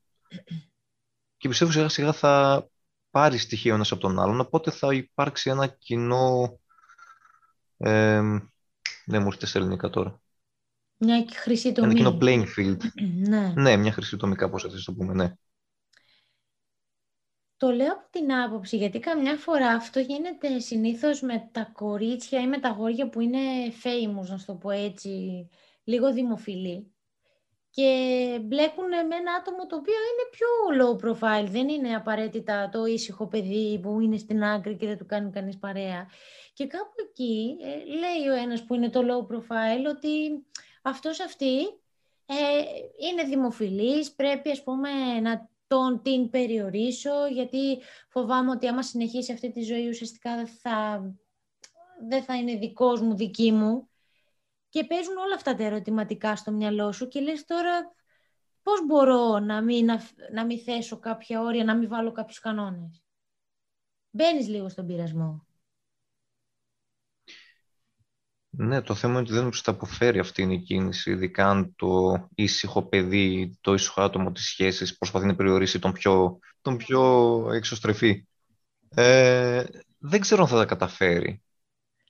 Και 1.37 1.47
πιστεύω 1.47 1.71
σιγά 1.71 1.89
σιγά 1.89 2.13
θα 2.13 2.67
πάρει 3.09 3.37
στοιχείο 3.37 3.73
ένας 3.73 3.91
από 3.91 4.01
τον 4.01 4.19
άλλον, 4.19 4.39
οπότε 4.39 4.71
θα 4.71 4.93
υπάρξει 4.93 5.49
ένα 5.49 5.67
κοινό... 5.67 6.59
Ε, 7.77 8.21
δεν 9.05 9.21
μου 9.21 9.27
έρχεται 9.27 9.45
στα 9.45 9.59
ελληνικά 9.59 9.89
τώρα. 9.89 10.21
Μια 10.97 11.25
χρυσή 11.33 11.67
Ένα 11.67 11.75
τομή. 11.75 11.93
κοινό 11.93 12.17
playing 12.21 12.45
field. 12.57 12.77
Ναι. 13.27 13.53
Ναι, 13.55 13.77
μια 13.77 13.91
χρυσή 13.91 14.17
τομή 14.17 14.35
κάπως 14.35 14.63
έτσι 14.63 14.85
το 14.85 14.93
πούμε, 14.93 15.13
ναι. 15.13 15.33
Το 17.63 17.71
λέω 17.71 17.91
από 17.91 18.07
την 18.09 18.33
άποψη, 18.33 18.77
γιατί 18.77 18.99
καμιά 18.99 19.35
φορά 19.35 19.67
αυτό 19.67 19.99
γίνεται 19.99 20.59
συνήθως 20.59 21.21
με 21.21 21.49
τα 21.51 21.71
κορίτσια 21.73 22.39
ή 22.39 22.47
με 22.47 22.59
τα 22.59 22.69
αγόρια 22.69 23.09
που 23.09 23.19
είναι 23.19 23.39
famous, 23.83 24.27
να 24.27 24.37
σου 24.37 24.45
το 24.45 24.53
πω 24.53 24.69
έτσι, 24.69 25.09
λίγο 25.83 26.13
δημοφιλή. 26.13 26.93
Και 27.69 27.89
μπλέκουν 28.41 28.87
με 28.87 29.15
ένα 29.15 29.33
άτομο 29.39 29.65
το 29.67 29.75
οποίο 29.75 29.93
είναι 29.93 30.29
πιο 30.31 30.47
low 30.79 31.05
profile. 31.05 31.47
Δεν 31.49 31.69
είναι 31.69 31.95
απαραίτητα 31.95 32.69
το 32.69 32.85
ήσυχο 32.85 33.27
παιδί 33.27 33.79
που 33.81 33.99
είναι 33.99 34.17
στην 34.17 34.43
άκρη 34.43 34.75
και 34.75 34.87
δεν 34.87 34.97
του 34.97 35.05
κάνει 35.05 35.31
κανείς 35.31 35.57
παρέα. 35.57 36.09
Και 36.53 36.67
κάπου 36.67 36.93
εκεί 37.09 37.57
ε, 37.61 37.67
λέει 37.75 38.29
ο 38.29 38.33
ένας 38.43 38.63
που 38.63 38.73
είναι 38.73 38.89
το 38.89 38.99
low 38.99 39.33
profile 39.33 39.89
ότι 39.89 40.45
αυτός 40.81 41.19
αυτή 41.19 41.59
ε, 42.25 42.35
είναι 43.09 43.23
δημοφιλής, 43.23 44.11
πρέπει 44.11 44.51
ας 44.51 44.63
πούμε 44.63 44.89
να 45.21 45.51
τον 45.73 46.01
την 46.01 46.29
περιορίσω 46.29 47.27
γιατί 47.31 47.79
φοβάμαι 48.09 48.51
ότι 48.51 48.67
άμα 48.67 48.83
συνεχίσει 48.83 49.31
αυτή 49.31 49.51
τη 49.51 49.61
ζωή 49.61 49.89
ουσιαστικά 49.89 50.35
δεν 50.35 50.47
θα, 50.47 51.03
δεν 52.07 52.23
θα 52.23 52.37
είναι 52.37 52.55
δικός 52.57 53.01
μου, 53.01 53.15
δική 53.15 53.51
μου. 53.51 53.89
Και 54.69 54.85
παίζουν 54.85 55.17
όλα 55.17 55.35
αυτά 55.35 55.55
τα 55.55 55.63
ερωτηματικά 55.63 56.35
στο 56.35 56.51
μυαλό 56.51 56.91
σου 56.91 57.07
και 57.07 57.19
λες 57.19 57.45
τώρα 57.45 57.93
πώς 58.63 58.85
μπορώ 58.85 59.39
να 59.39 59.61
μην, 59.61 59.91
αφ- 59.91 60.31
να 60.31 60.45
μην 60.45 60.59
θέσω 60.59 60.99
κάποια 60.99 61.41
όρια, 61.41 61.63
να 61.63 61.75
μην 61.75 61.89
βάλω 61.89 62.11
κάποιους 62.11 62.39
κανόνες. 62.39 63.03
Μπαίνεις 64.09 64.47
λίγο 64.47 64.69
στον 64.69 64.85
πειρασμό. 64.85 65.45
Ναι, 68.55 68.81
το 68.81 68.95
θέμα 68.95 69.13
είναι 69.13 69.21
ότι 69.21 69.31
δεν 69.31 69.39
νομίζω 69.39 69.59
ότι 69.59 69.69
θα 69.69 69.75
αποφέρει 69.75 70.19
αυτή 70.19 70.41
είναι 70.41 70.53
η 70.53 70.59
κίνηση, 70.59 71.11
ειδικά 71.11 71.49
αν 71.49 71.75
το 71.75 72.13
ήσυχο 72.35 72.83
παιδί, 72.83 73.57
το 73.61 73.73
ήσυχο 73.73 74.01
άτομο 74.01 74.31
της 74.31 74.45
σχέσης 74.45 74.97
προσπαθεί 74.97 75.25
να 75.25 75.35
περιορίσει 75.35 75.79
τον 75.79 75.91
πιο, 75.91 76.39
τον 76.61 76.77
πιο 76.77 77.01
εξωστρεφή. 77.53 78.27
Ε, 78.95 79.63
δεν 79.97 80.19
ξέρω 80.19 80.41
αν 80.41 80.47
θα 80.47 80.57
τα 80.57 80.65
καταφέρει. 80.65 81.41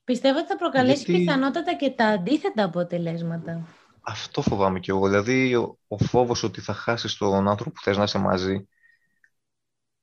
Πιστεύω 0.03 0.37
ότι 0.37 0.47
θα 0.47 0.55
προκαλέσει 0.55 1.03
Γιατί- 1.03 1.19
πιθανότατα 1.19 1.75
και 1.75 1.89
τα 1.89 2.05
αντίθετα 2.05 2.63
αποτελέσματα. 2.63 3.67
Αυτό 4.01 4.41
φοβάμαι 4.41 4.79
κι 4.79 4.89
εγώ. 4.89 5.07
Δηλαδή, 5.07 5.55
ο, 5.55 5.77
ο 5.87 5.97
φόβος 5.97 6.43
ότι 6.43 6.61
θα 6.61 6.73
χάσεις 6.73 7.17
τον 7.17 7.47
άνθρωπο 7.47 7.71
που 7.71 7.81
θες 7.81 7.97
να 7.97 8.03
είσαι 8.03 8.17
μαζί, 8.17 8.67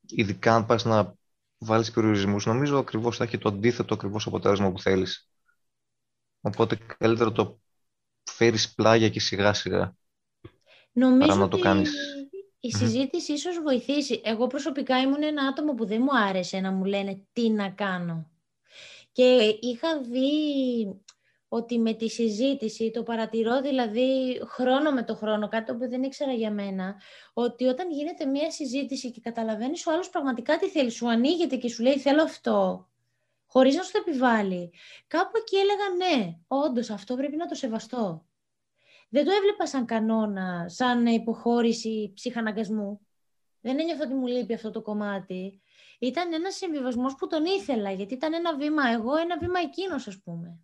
ειδικά 0.07 0.55
αν 0.55 0.67
πας 0.67 0.85
να 0.85 1.15
βάλεις 1.59 1.91
περιορισμούς, 1.91 2.47
νομίζω 2.47 2.79
ακριβώς 2.79 3.17
θα 3.17 3.25
έχει 3.25 3.39
το 3.39 3.49
αντίθετο 3.49 3.95
ακριβώς 3.95 4.27
αποτέλεσμα 4.27 4.73
που 4.73 4.81
θέλεις. 4.81 5.30
Οπότε 6.41 6.77
καλύτερα 6.99 7.33
το 7.33 7.61
φέρεις 8.23 8.75
πλάγια 8.75 9.09
και 9.09 9.21
σιγά 9.21 9.53
σιγά. 9.53 9.97
Νομίζω 10.93 11.27
Παρά 11.27 11.35
να 11.41 11.49
το 11.49 11.57
ότι 11.57 11.65
κάνεις. 11.67 11.93
η 12.61 12.71
Μμμ. 12.75 12.79
συζήτηση 12.79 13.33
ίσως 13.33 13.59
βοηθήσει. 13.63 14.21
Εγώ 14.25 14.47
προσωπικά 14.47 15.01
ήμουν 15.01 15.23
ένα 15.23 15.47
άτομο 15.47 15.75
που 15.75 15.87
δεν 15.87 16.01
μου 16.03 16.19
άρεσε 16.19 16.61
να 16.61 16.71
μου 16.71 16.85
λένε 16.85 17.27
τι 17.33 17.51
να 17.51 17.71
κάνω. 17.71 18.31
Και 19.13 19.59
είχα 19.61 20.01
δει 20.01 20.31
ότι 21.49 21.79
με 21.79 21.95
τη 21.95 22.09
συζήτηση, 22.09 22.91
το 22.91 23.03
παρατηρώ 23.03 23.61
δηλαδή 23.61 24.41
χρόνο 24.47 24.91
με 24.93 25.05
το 25.05 25.15
χρόνο, 25.15 25.49
κάτι 25.49 25.73
που 25.75 25.89
δεν 25.89 26.03
ήξερα 26.03 26.33
για 26.33 26.51
μένα, 26.51 27.01
ότι 27.33 27.65
όταν 27.65 27.91
γίνεται 27.91 28.25
μια 28.25 28.51
συζήτηση 28.51 29.11
και 29.11 29.21
καταλαβαίνεις 29.21 29.87
ο 29.87 29.93
άλλος 29.93 30.11
πραγματικά 30.11 30.59
τι 30.59 30.69
θέλει, 30.69 30.91
σου 30.91 31.09
ανοίγεται 31.09 31.57
και 31.57 31.69
σου 31.69 31.83
λέει 31.83 31.99
θέλω 31.99 32.23
αυτό, 32.23 32.89
χωρίς 33.53 33.77
να 33.77 33.83
σου 33.83 33.93
το 33.93 34.03
επιβάλλει, 34.07 34.73
κάπου 35.07 35.33
εκεί 35.37 35.57
έλεγα 35.57 35.89
ναι, 35.97 36.39
όντως 36.47 36.91
αυτό 36.91 37.17
πρέπει 37.17 37.37
να 37.37 37.47
το 37.47 37.55
σεβαστώ. 37.55 38.27
Δεν 39.09 39.25
το 39.25 39.31
έβλεπα 39.31 39.67
σαν 39.67 39.87
κανόνα, 39.87 40.69
σαν 40.69 41.07
υποχώρηση 41.07 42.13
ψυχαναγκασμού. 42.15 43.01
Δεν 43.61 43.79
ένιωθα 43.79 44.05
ότι 44.05 44.15
μου 44.15 44.27
λείπει 44.27 44.55
αυτό 44.55 44.71
το 44.71 44.83
κομμάτι. 44.83 45.63
Ήταν 45.99 46.33
ένας 46.33 46.55
συμβιβασμός 46.55 47.15
που 47.15 47.27
τον 47.27 47.45
ήθελα, 47.45 47.91
γιατί 47.91 48.15
ήταν 48.15 48.33
ένα 48.33 48.57
βήμα 48.57 48.89
εγώ, 48.89 49.17
ένα 49.17 49.39
βήμα 49.39 49.61
εκείνος, 49.61 50.07
ας 50.07 50.21
πούμε. 50.23 50.59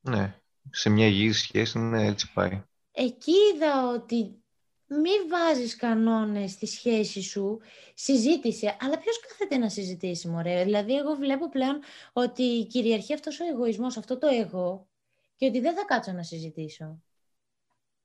Ναι, 0.00 0.40
σε 0.70 0.88
μια 0.90 1.06
υγιή 1.06 1.32
σχέση 1.32 1.78
ναι, 1.78 2.06
έτσι 2.06 2.32
πάει. 2.32 2.62
Εκεί 2.92 3.32
είδα 3.54 3.88
ότι 3.88 4.43
μη 4.86 5.10
βάζεις 5.30 5.76
κανόνες 5.76 6.50
στη 6.50 6.66
σχέση 6.66 7.22
σου, 7.22 7.60
συζήτησε, 7.94 8.76
αλλά 8.80 8.98
ποιος 8.98 9.20
κάθεται 9.20 9.56
να 9.56 9.68
συζητήσει, 9.68 10.28
μωρέ; 10.28 10.64
Δηλαδή, 10.64 10.96
εγώ 10.96 11.14
βλέπω 11.14 11.48
πλέον 11.48 11.80
ότι 12.12 12.66
κυριαρχεί 12.70 13.14
αυτός 13.14 13.40
ο 13.40 13.44
εγωισμός, 13.44 13.96
αυτό 13.96 14.18
το 14.18 14.26
εγώ, 14.26 14.88
και 15.36 15.46
ότι 15.46 15.60
δεν 15.60 15.74
θα 15.74 15.84
κάτσω 15.84 16.12
να 16.12 16.22
συζητήσω. 16.22 17.02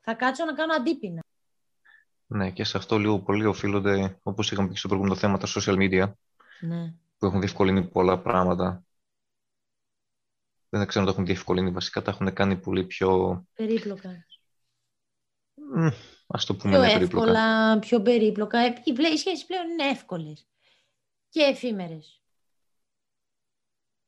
Θα 0.02 0.14
κάτσω 0.14 0.46
να 0.46 0.54
κάνω 0.54 0.74
αντίπεινα. 0.74 1.24
Ναι, 2.28 2.52
και 2.52 2.64
σε 2.64 2.78
αυτό 2.78 2.98
λίγο 2.98 3.20
πολύ 3.20 3.46
οφείλονται, 3.46 4.20
όπως 4.24 4.52
είχαμε 4.52 4.68
πει 4.68 4.76
στο 4.76 4.88
προηγούμενο 4.88 5.20
θέμα, 5.20 5.38
τα 5.38 5.48
social 5.48 5.76
media, 5.76 6.14
ναι. 6.60 6.94
που 7.18 7.26
έχουν 7.26 7.40
διευκολύνει 7.40 7.88
πολλά 7.88 8.20
πράγματα. 8.20 8.84
Δεν 10.70 10.88
ξέρω 10.88 11.00
αν 11.00 11.06
το 11.06 11.12
έχουν 11.12 11.26
διευκολύνει, 11.26 11.72
βασικά 11.72 12.02
τα 12.02 12.12
έχουν 12.12 12.34
κάνει 12.34 12.58
πολύ 12.58 12.86
πιο... 12.86 13.44
Περίπλοκα. 13.54 14.26
Mm, 15.78 15.92
ας 16.32 16.46
το 16.46 16.56
πούμε, 16.56 16.72
πιο 16.72 16.82
ναι, 16.82 16.86
εύκολα, 16.86 17.04
περίπλοκα. 17.06 17.80
πιο 17.80 18.02
περίπλοκα. 18.02 18.66
Οι 19.12 19.18
σχέσεις 19.18 19.46
πλέον 19.46 19.70
είναι 19.70 19.84
εύκολες 19.90 20.48
και 21.30 21.42
εφήμερες. 21.42 22.22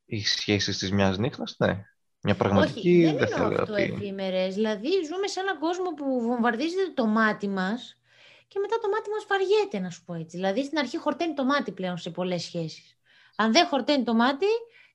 Οι 0.05 0.23
σχέσεις 0.25 0.77
της 0.77 0.91
μιας 0.91 1.17
νύχτας, 1.17 1.55
ναι. 1.57 1.85
Μια 2.23 2.35
πραγματική 2.35 2.79
Όχι, 2.79 3.03
δεν, 3.03 3.17
δεν 3.17 3.27
εννοώ 3.31 3.37
θέλω 3.37 3.61
αυτό 3.61 3.71
να 3.71 3.77
πει. 3.77 3.81
εφήμερες. 3.81 4.55
Δηλαδή 4.55 4.87
ζούμε 4.87 5.27
σε 5.27 5.39
έναν 5.39 5.59
κόσμο 5.59 5.93
που 5.93 6.21
βομβαρδίζεται 6.21 6.91
το 6.93 7.05
μάτι 7.05 7.47
μας 7.47 7.99
και 8.47 8.59
μετά 8.59 8.79
το 8.81 8.89
μάτι 8.89 9.09
μας 9.09 9.25
βαριέται, 9.27 9.79
να 9.79 9.89
σου 9.89 10.03
πω 10.05 10.13
έτσι. 10.13 10.37
Δηλαδή 10.37 10.63
στην 10.63 10.77
αρχή 10.77 10.97
χορταίνει 10.97 11.33
το 11.33 11.45
μάτι 11.45 11.71
πλέον 11.71 11.97
σε 11.97 12.09
πολλές 12.09 12.43
σχέσεις. 12.43 12.97
Αν 13.35 13.51
δεν 13.51 13.67
χορταίνει 13.67 14.03
το 14.03 14.13
μάτι, 14.13 14.45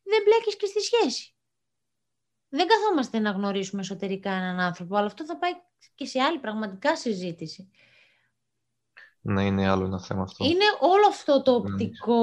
δεν 0.02 0.22
μπλέκεις 0.24 0.56
και 0.56 0.66
στη 0.66 0.80
σχέση. 0.80 1.35
Δεν 2.48 2.66
καθόμαστε 2.66 3.18
να 3.18 3.30
γνωρίσουμε 3.30 3.80
εσωτερικά 3.80 4.30
έναν 4.30 4.60
άνθρωπο, 4.60 4.96
αλλά 4.96 5.06
αυτό 5.06 5.24
θα 5.24 5.36
πάει 5.36 5.52
και 5.94 6.06
σε 6.06 6.20
άλλη 6.20 6.38
πραγματικά 6.38 6.96
συζήτηση. 6.96 7.70
Ναι, 9.20 9.44
είναι 9.44 9.68
άλλο 9.68 9.84
ένα 9.84 10.00
θέμα 10.00 10.22
αυτό. 10.22 10.44
Είναι 10.44 10.64
όλο 10.80 11.06
αυτό 11.08 11.42
το 11.42 11.50
Ναι. 11.50 11.56
οπτικό, 11.56 12.14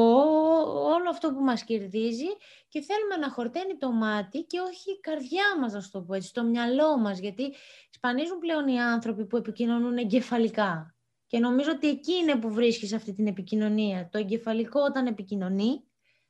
όλο 0.96 1.10
αυτό 1.10 1.34
που 1.34 1.40
μας 1.40 1.64
κερδίζει 1.64 2.28
και 2.70 2.82
θέλουμε 2.82 3.16
να 3.16 3.32
χορταίνει 3.32 3.78
το 3.78 3.92
μάτι 3.92 4.44
και 4.44 4.60
όχι 4.60 4.92
η 4.92 5.00
καρδιά 5.00 5.44
μας, 5.60 5.74
να 5.74 5.82
σου 5.82 5.92
το 5.92 6.02
πω 6.02 6.14
έτσι, 6.14 6.34
το 6.34 6.44
μυαλό 6.44 6.98
μας, 6.98 7.20
γιατί 7.20 7.54
σπανίζουν 7.90 8.40
πλέον 8.40 8.68
οι 8.68 8.82
άνθρωποι 8.82 9.26
που 9.26 9.38
επικοινωνούν 9.38 9.98
εγκεφαλικά. 9.98 10.96
Και 11.28 11.40
νομίζω 11.40 11.72
ότι 11.72 11.90
εκεί 11.90 12.14
είναι 12.14 12.36
που 12.36 12.54
βρίσκεις 12.54 12.94
αυτή 12.94 13.14
την 13.14 13.28
επικοινωνία. 13.28 14.10
Το 14.12 14.18
εγκεφαλικό 14.18 14.82
όταν 14.82 15.06
επικοινωνεί, 15.06 15.84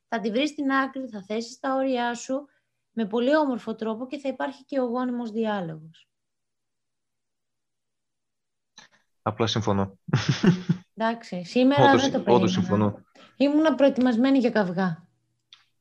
θα 0.07 0.19
τη 0.19 0.31
βρεις 0.31 0.49
στην 0.49 0.71
άκρη, 0.71 1.07
θα 1.07 1.23
θέσεις 1.23 1.59
τα 1.59 1.75
όρια 1.75 2.13
σου 2.13 2.47
με 2.93 3.05
πολύ 3.05 3.35
όμορφο 3.35 3.75
τρόπο 3.75 4.07
και 4.07 4.17
θα 4.17 4.29
υπάρχει 4.29 4.63
και 4.63 4.79
ο 4.79 4.83
γόνιμος 4.85 5.31
διάλογος. 5.31 6.07
Απλά 9.21 9.47
συμφωνώ. 9.47 9.97
Εντάξει, 10.93 11.43
σήμερα 11.45 11.83
Όντως, 11.83 12.01
δεν 12.01 12.11
το 12.11 12.17
όντως 12.17 12.25
περίμενα. 12.27 12.47
συμφωνώ. 12.51 13.01
Ήμουνα 13.37 13.75
προετοιμασμένη 13.75 14.37
για 14.37 14.49
καυγά. 14.49 15.07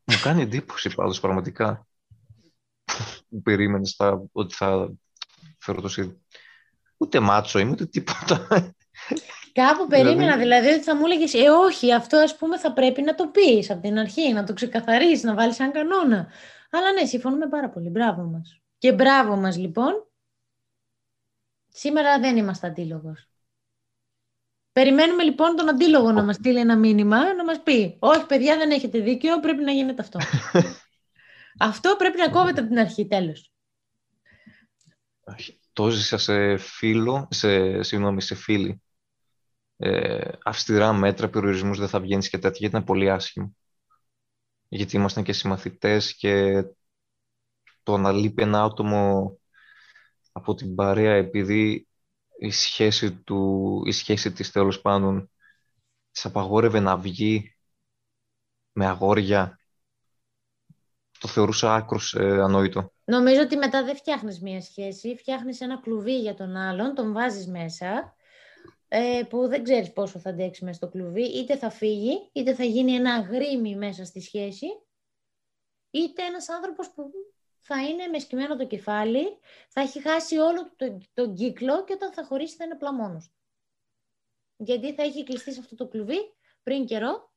Μου 0.04 0.16
κάνει 0.22 0.42
εντύπωση 0.42 0.94
πάντως 0.94 1.20
πραγματικά 1.20 1.86
που 3.28 3.42
περίμενες 3.42 3.96
ότι 4.32 4.54
θα 4.54 4.92
φέρω 5.58 5.80
το 5.80 5.88
σίδι. 5.88 6.20
Ούτε 6.96 7.20
μάτσο 7.20 7.58
είμαι, 7.58 7.70
ούτε 7.70 7.86
τίποτα. 7.86 8.46
Κάπου 9.52 9.86
περίμενα 9.86 10.16
Δηλαδή- 10.36 10.42
δηλαδή 10.42 10.68
ότι 10.68 10.82
θα 10.82 10.96
μου 10.96 11.06
έλεγες 11.06 11.34
Ε, 11.34 11.50
όχι, 11.50 11.92
αυτό 11.92 12.16
ας 12.16 12.36
πούμε 12.36 12.58
θα 12.58 12.72
πρέπει 12.72 13.02
να 13.02 13.14
το 13.14 13.28
πεις 13.28 13.70
από 13.70 13.80
την 13.80 13.98
αρχή, 13.98 14.32
να 14.32 14.44
το 14.44 14.52
ξεκαθαρίσεις, 14.52 15.22
να 15.22 15.34
βάλεις 15.34 15.54
σαν 15.56 15.72
κανόνα. 15.72 16.28
Αλλά 16.74 16.92
ναι, 16.92 17.04
συμφωνούμε 17.04 17.48
πάρα 17.48 17.70
πολύ. 17.70 17.88
Μπράβο 17.88 18.22
μας. 18.22 18.60
Και 18.78 18.92
μπράβο 18.92 19.36
μας 19.36 19.56
λοιπόν. 19.56 20.06
Σήμερα 21.68 22.20
δεν 22.20 22.36
είμαστε 22.36 22.66
αντίλογος. 22.66 23.28
Περιμένουμε 24.72 25.22
λοιπόν 25.22 25.56
τον 25.56 25.68
αντίλογο 25.68 26.12
να 26.12 26.22
μας 26.22 26.36
στείλει 26.36 26.58
ένα 26.58 26.76
μήνυμα, 26.76 27.34
να 27.34 27.44
μας 27.44 27.62
πει 27.62 27.96
«Όχι 27.98 28.26
παιδιά 28.26 28.56
δεν 28.56 28.70
έχετε 28.70 28.98
δίκιο, 28.98 29.40
πρέπει 29.40 29.62
να 29.62 29.72
γίνεται 29.72 30.02
αυτό». 30.02 30.18
αυτό 31.68 31.94
πρέπει 31.98 32.18
να 32.18 32.30
κόβεται 32.30 32.60
από 32.60 32.68
την 32.68 32.78
αρχή, 32.78 33.06
τέλος. 33.06 33.52
το 35.72 35.86
έζησα 35.86 36.18
σε 36.18 36.56
φίλο, 36.56 37.28
σε, 37.30 37.82
συγγνώμη, 37.82 38.22
σε 38.22 38.34
φίλη. 38.34 38.82
Ε, 39.76 40.28
αυστηρά 40.44 40.92
μέτρα, 40.92 41.28
περιορισμούς 41.28 41.78
δεν 41.78 41.88
θα 41.88 42.00
βγαίνεις 42.00 42.28
και 42.28 42.38
τέτοια, 42.38 42.58
γιατί 42.58 42.76
ήταν 42.76 42.84
πολύ 42.84 43.10
άσχημο. 43.10 43.56
Γιατί 44.74 44.96
ήμασταν 44.96 45.24
και 45.24 45.32
συμμαθητές 45.32 46.16
και 46.16 46.64
το 47.82 47.96
να 47.96 48.12
λείπει 48.12 48.42
ένα 48.42 48.62
άτομο 48.62 49.38
από 50.32 50.54
την 50.54 50.74
παρέα 50.74 51.14
επειδή 51.14 51.88
η 52.38 52.50
σχέση 52.50 53.12
του, 53.14 53.82
η 53.86 53.92
σχέση 53.92 54.32
της 54.32 54.50
τέλος 54.50 54.80
πάντων 54.80 55.30
της 56.10 56.24
απαγόρευε 56.24 56.80
να 56.80 56.96
βγει 56.96 57.56
με 58.72 58.86
αγόρια. 58.86 59.60
Το 61.18 61.28
θεωρούσα 61.28 61.74
άκρος 61.74 62.14
ε, 62.14 62.42
ανόητο. 62.42 62.92
Νομίζω 63.04 63.40
ότι 63.40 63.56
μετά 63.56 63.84
δεν 63.84 63.96
φτιάχνεις 63.96 64.40
μία 64.40 64.60
σχέση, 64.60 65.16
φτιάχνεις 65.16 65.60
ένα 65.60 65.80
κλουβί 65.80 66.20
για 66.20 66.34
τον 66.34 66.56
άλλον, 66.56 66.94
τον 66.94 67.12
βάζεις 67.12 67.46
μέσα, 67.46 68.16
ε, 68.94 69.22
που 69.28 69.48
δεν 69.48 69.64
ξέρεις 69.64 69.92
πόσο 69.92 70.18
θα 70.18 70.30
αντέξει 70.30 70.64
μέσα 70.64 70.76
στο 70.76 70.88
κλουβί, 70.88 71.22
είτε 71.22 71.56
θα 71.56 71.70
φύγει, 71.70 72.30
είτε 72.32 72.54
θα 72.54 72.64
γίνει 72.64 72.92
ένα 72.92 73.20
γρήμι 73.20 73.76
μέσα 73.76 74.04
στη 74.04 74.20
σχέση, 74.20 74.66
είτε 75.90 76.22
ένας 76.22 76.48
άνθρωπος 76.48 76.90
που 76.90 77.10
θα 77.60 77.88
είναι 77.88 78.06
με 78.06 78.18
σκυμμένο 78.18 78.56
το 78.56 78.66
κεφάλι, 78.66 79.38
θα 79.68 79.80
έχει 79.80 80.02
χάσει 80.02 80.36
όλο 80.36 80.72
τον 80.76 81.00
το 81.12 81.32
κύκλο 81.32 81.84
και 81.84 81.92
όταν 81.92 82.12
θα 82.12 82.24
χωρίσει 82.24 82.56
θα 82.56 82.64
είναι 82.64 82.72
απλά 82.72 82.92
μόνος. 82.92 83.24
του. 83.26 83.34
Γιατί 84.56 84.94
θα 84.94 85.02
έχει 85.02 85.24
κλειστεί 85.24 85.52
σε 85.52 85.60
αυτό 85.60 85.74
το 85.74 85.88
κλουβί 85.88 86.34
πριν 86.62 86.86
καιρό 86.86 87.32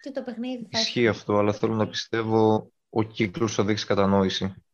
και 0.00 0.10
το 0.10 0.22
παιχνίδι 0.22 0.68
θα 0.70 0.80
Ισχύει 0.80 1.08
αυτό, 1.08 1.36
αλλά 1.36 1.52
θέλω 1.52 1.74
να 1.74 1.88
πιστεύω 1.88 2.72
ο 2.88 3.02
κύκλος 3.02 3.54
θα 3.54 3.64
δείξει 3.64 3.86
κατανόηση. 3.86 4.65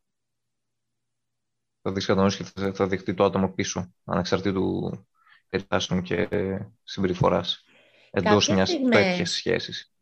Θα 1.82 1.92
δείξει 1.92 2.06
κατανόηση 2.06 2.36
και 2.44 2.50
θα, 2.60 2.72
θα 2.72 2.86
δεχτεί 2.86 3.14
το 3.14 3.24
άτομο 3.24 3.48
πίσω, 3.48 3.92
ανεξαρτήτου 4.04 4.90
περιστάσεων 5.48 6.02
και 6.02 6.28
συμπεριφοράς 6.84 7.64
εντός 8.10 8.46
Κάποιες 8.46 8.56
μιας 8.56 8.68
στιγμές- 8.68 8.98
τέτοιας 9.06 9.30
σχέσης. 9.30 9.92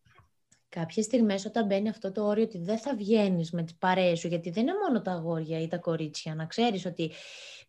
Κάποιες 0.68 1.04
στιγμές 1.04 1.44
όταν 1.44 1.66
μπαίνει 1.66 1.88
αυτό 1.88 2.12
το 2.12 2.26
όριο 2.26 2.44
ότι 2.44 2.58
δεν 2.58 2.78
θα 2.78 2.96
βγαίνεις 2.96 3.50
με 3.50 3.62
τις 3.62 3.76
παρέες 3.76 4.18
σου, 4.18 4.28
γιατί 4.28 4.50
δεν 4.50 4.62
είναι 4.62 4.72
μόνο 4.86 5.02
τα 5.02 5.12
αγόρια 5.12 5.60
ή 5.60 5.68
τα 5.68 5.78
κορίτσια, 5.78 6.34
να 6.34 6.46
ξέρεις 6.46 6.86
ότι 6.86 7.12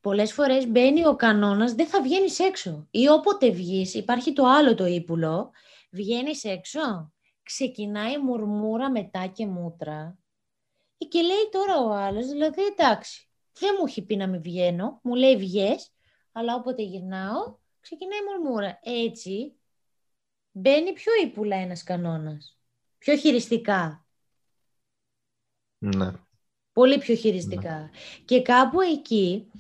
πολλές 0.02 0.34
φορές 0.34 0.68
μπαίνει 0.68 1.08
ο 1.08 1.16
κανόνας 1.16 1.74
δεν 1.74 1.88
θα 1.88 2.02
βγαίνεις 2.02 2.40
έξω. 2.40 2.88
Ή 2.92 3.08
όποτε 3.10 3.50
βγεις, 3.52 3.94
υπάρχει 3.94 4.34
το 4.34 4.46
άλλο 4.46 4.76
το 4.76 4.86
ύπουλο, 4.86 5.52
βγαίνεις 5.90 6.44
έξω, 6.44 7.14
ξεκινάει 7.44 8.18
μουρμούρα 8.18 8.92
μετά 8.92 9.28
και 9.28 9.46
μούτρα 9.48 10.18
και 10.98 11.22
λέει 11.22 11.50
τώρα 11.52 11.78
ο 11.82 11.94
άλλος, 11.94 12.28
δηλαδή 12.28 12.62
εντάξει, 12.66 13.31
δεν 13.60 13.76
μου 13.80 13.86
έχει 13.88 14.02
πει 14.02 14.16
να 14.16 14.28
μην 14.28 14.42
βγαίνω, 14.42 15.00
μου 15.04 15.16
λέει 15.16 15.38
βγες, 15.38 15.92
αλλά 16.32 16.56
όποτε 16.56 16.82
γυρνάω, 16.84 17.58
ξεκινάει 17.80 18.20
μουρμούρα. 18.24 18.80
Έτσι, 18.84 19.56
μπαίνει 20.52 20.94
πιο 20.94 21.12
ύπουλα 21.24 21.56
ένας 21.56 21.84
κανόνας. 21.84 22.58
Πιο 22.98 23.18
χειριστικά. 23.18 24.06
Ναι. 25.78 26.12
Πολύ 26.74 26.98
πιο 26.98 27.16
χειριστικά. 27.16 27.90
Και 28.26 28.42
κάπου 28.42 28.82
εκεί, 28.82 29.52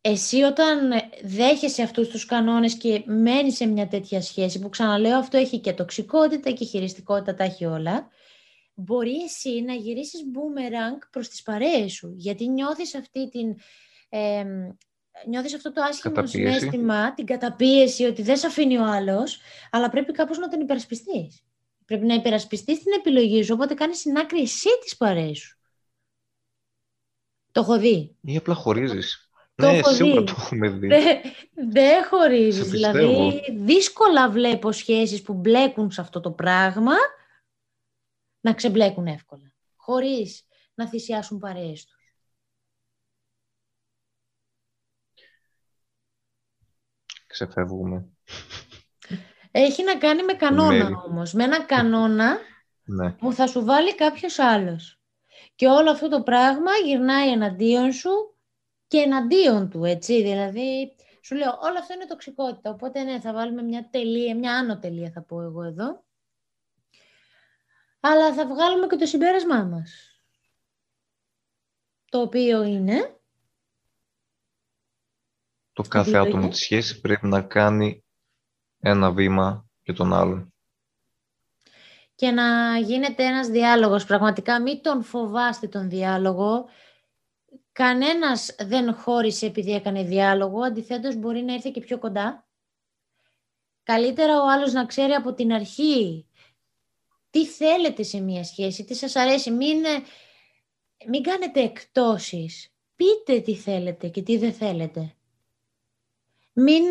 εσύ 0.00 0.42
όταν 0.42 0.90
δέχεσαι 1.22 1.82
αυτούς 1.82 2.08
τους 2.08 2.26
κανόνες 2.26 2.74
και 2.74 3.02
μένεις 3.06 3.56
σε 3.56 3.66
μια 3.66 3.88
τέτοια 3.88 4.22
σχέση, 4.22 4.58
που 4.58 4.68
ξαναλέω 4.68 5.18
αυτό 5.18 5.36
έχει 5.36 5.58
και 5.58 5.72
τοξικότητα 5.72 6.50
και 6.50 6.64
χειριστικότητα, 6.64 7.34
τα 7.34 7.44
έχει 7.44 7.64
όλα, 7.64 8.08
μπορεί 8.76 9.22
εσύ 9.22 9.62
να 9.62 9.74
γυρίσεις 9.74 10.20
boomerang 10.20 11.08
προς 11.10 11.28
τις 11.28 11.42
παρέες 11.42 11.92
σου, 11.92 12.14
γιατί 12.16 12.48
νιώθεις 12.48 12.94
αυτή 12.94 13.28
την... 13.28 13.54
Ε, 14.08 14.44
νιώθεις 15.26 15.54
αυτό 15.54 15.72
το 15.72 15.82
άσχημο 15.82 16.14
Καταπίεση. 16.14 16.58
συνέστημα, 16.58 17.14
την 17.14 17.26
καταπίεση 17.26 18.04
ότι 18.04 18.22
δεν 18.22 18.36
σε 18.36 18.46
αφήνει 18.46 18.78
ο 18.78 18.84
άλλος, 18.84 19.40
αλλά 19.70 19.88
πρέπει 19.88 20.12
κάπως 20.12 20.38
να 20.38 20.48
τον 20.48 20.60
υπερασπιστείς. 20.60 21.44
Πρέπει 21.84 22.06
να 22.06 22.14
υπερασπιστείς 22.14 22.78
την 22.78 22.92
επιλογή 22.98 23.42
σου, 23.42 23.54
οπότε 23.54 23.74
κάνεις 23.74 23.98
στην 23.98 24.16
άκρη 24.16 24.40
εσύ 24.40 24.68
τις 24.82 24.96
παρέες 24.96 25.38
σου. 25.38 25.58
Το 27.52 27.60
έχω 27.60 27.78
δει. 27.78 28.16
Ή 28.20 28.36
απλά 28.36 28.54
χωρίζεις. 28.54 29.30
ναι, 29.54 29.80
σίγουρα 29.82 30.22
το 30.22 30.34
έχουμε 30.38 30.68
δει. 30.68 30.86
Δεν 30.86 31.20
δε 31.70 32.02
χωρίζεις. 32.02 32.70
Δηλαδή, 32.70 33.42
δύσκολα 33.56 34.30
βλέπω 34.30 34.72
σχέσεις 34.72 35.22
που 35.22 35.34
μπλέκουν 35.34 35.90
σε 35.90 36.00
αυτό 36.00 36.20
το 36.20 36.30
πράγμα 36.30 36.94
να 38.46 38.54
ξεμπλέκουν 38.54 39.06
εύκολα. 39.06 39.52
Χωρίς 39.76 40.46
να 40.74 40.88
θυσιάσουν 40.88 41.38
παρέες 41.38 41.84
τους. 41.84 41.94
Ξεφεύγουμε. 47.26 48.08
Έχει 49.50 49.82
να 49.82 49.98
κάνει 49.98 50.22
με 50.22 50.32
κανόνα 50.32 51.02
όμως. 51.06 51.32
Με 51.32 51.44
ένα 51.44 51.64
κανόνα 51.64 52.38
ναι. 52.84 53.12
που 53.12 53.32
θα 53.32 53.46
σου 53.46 53.64
βάλει 53.64 53.94
κάποιος 53.94 54.38
άλλος. 54.38 55.00
Και 55.54 55.66
όλο 55.66 55.90
αυτό 55.90 56.08
το 56.08 56.22
πράγμα 56.22 56.70
γυρνάει 56.84 57.30
εναντίον 57.30 57.92
σου 57.92 58.36
και 58.86 58.98
εναντίον 58.98 59.70
του, 59.70 59.84
έτσι. 59.84 60.22
Δηλαδή, 60.22 60.94
σου 61.22 61.34
λέω, 61.34 61.58
όλο 61.62 61.78
αυτό 61.78 61.94
είναι 61.94 62.06
τοξικότητα. 62.06 62.70
Οπότε, 62.70 63.02
ναι, 63.02 63.20
θα 63.20 63.32
βάλουμε 63.32 63.62
μια 63.62 63.88
τελεία, 63.90 64.36
μια 64.36 64.56
άνω 64.56 64.78
τελεία 64.78 65.10
θα 65.10 65.22
πω 65.22 65.42
εγώ 65.42 65.62
εδώ. 65.62 66.05
Αλλά 68.00 68.34
θα 68.34 68.46
βγάλουμε 68.46 68.86
και 68.86 68.96
το 68.96 69.06
συμπέρασμά 69.06 69.64
μας. 69.64 70.20
Το 72.10 72.20
οποίο 72.20 72.62
είναι... 72.62 73.20
Το 75.72 75.82
κάθε 75.82 76.16
άτομο 76.16 76.48
της 76.48 76.58
σχέσης 76.58 77.00
πρέπει 77.00 77.26
να 77.26 77.42
κάνει 77.42 78.04
ένα 78.78 79.12
βήμα 79.12 79.68
και 79.82 79.92
τον 79.92 80.12
άλλον. 80.12 80.54
Και 82.14 82.30
να 82.30 82.78
γίνεται 82.78 83.24
ένας 83.24 83.48
διάλογος. 83.48 84.04
Πραγματικά 84.04 84.62
μην 84.62 84.82
τον 84.82 85.02
φοβάστε 85.02 85.68
τον 85.68 85.88
διάλογο. 85.88 86.68
Κανένας 87.72 88.54
δεν 88.58 88.94
χώρισε 88.94 89.46
επειδή 89.46 89.72
έκανε 89.74 90.02
διάλογο. 90.02 90.60
Αντιθέτως 90.60 91.16
μπορεί 91.16 91.42
να 91.42 91.54
έρθει 91.54 91.70
και 91.70 91.80
πιο 91.80 91.98
κοντά. 91.98 92.46
Καλύτερα 93.82 94.40
ο 94.42 94.50
άλλος 94.50 94.72
να 94.72 94.86
ξέρει 94.86 95.12
από 95.12 95.34
την 95.34 95.52
αρχή 95.52 96.26
τι 97.36 97.46
θέλετε 97.46 98.02
σε 98.02 98.20
μια 98.20 98.44
σχέση, 98.44 98.84
τι 98.84 98.94
σας 98.94 99.16
αρέσει. 99.16 99.50
Μην, 99.50 99.76
μην 101.06 101.22
κάνετε 101.22 101.60
εκτόσεις. 101.60 102.72
Πείτε 102.96 103.40
τι 103.40 103.54
θέλετε 103.54 104.08
και 104.08 104.22
τι 104.22 104.36
δεν 104.36 104.52
θέλετε. 104.52 105.14
Μην 106.52 106.82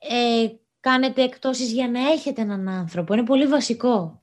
ε, 0.00 0.48
κάνετε 0.80 1.22
εκτόσεις 1.22 1.72
για 1.72 1.88
να 1.88 2.10
έχετε 2.10 2.42
έναν 2.42 2.68
άνθρωπο. 2.68 3.14
Είναι 3.14 3.24
πολύ 3.24 3.46
βασικό. 3.46 4.22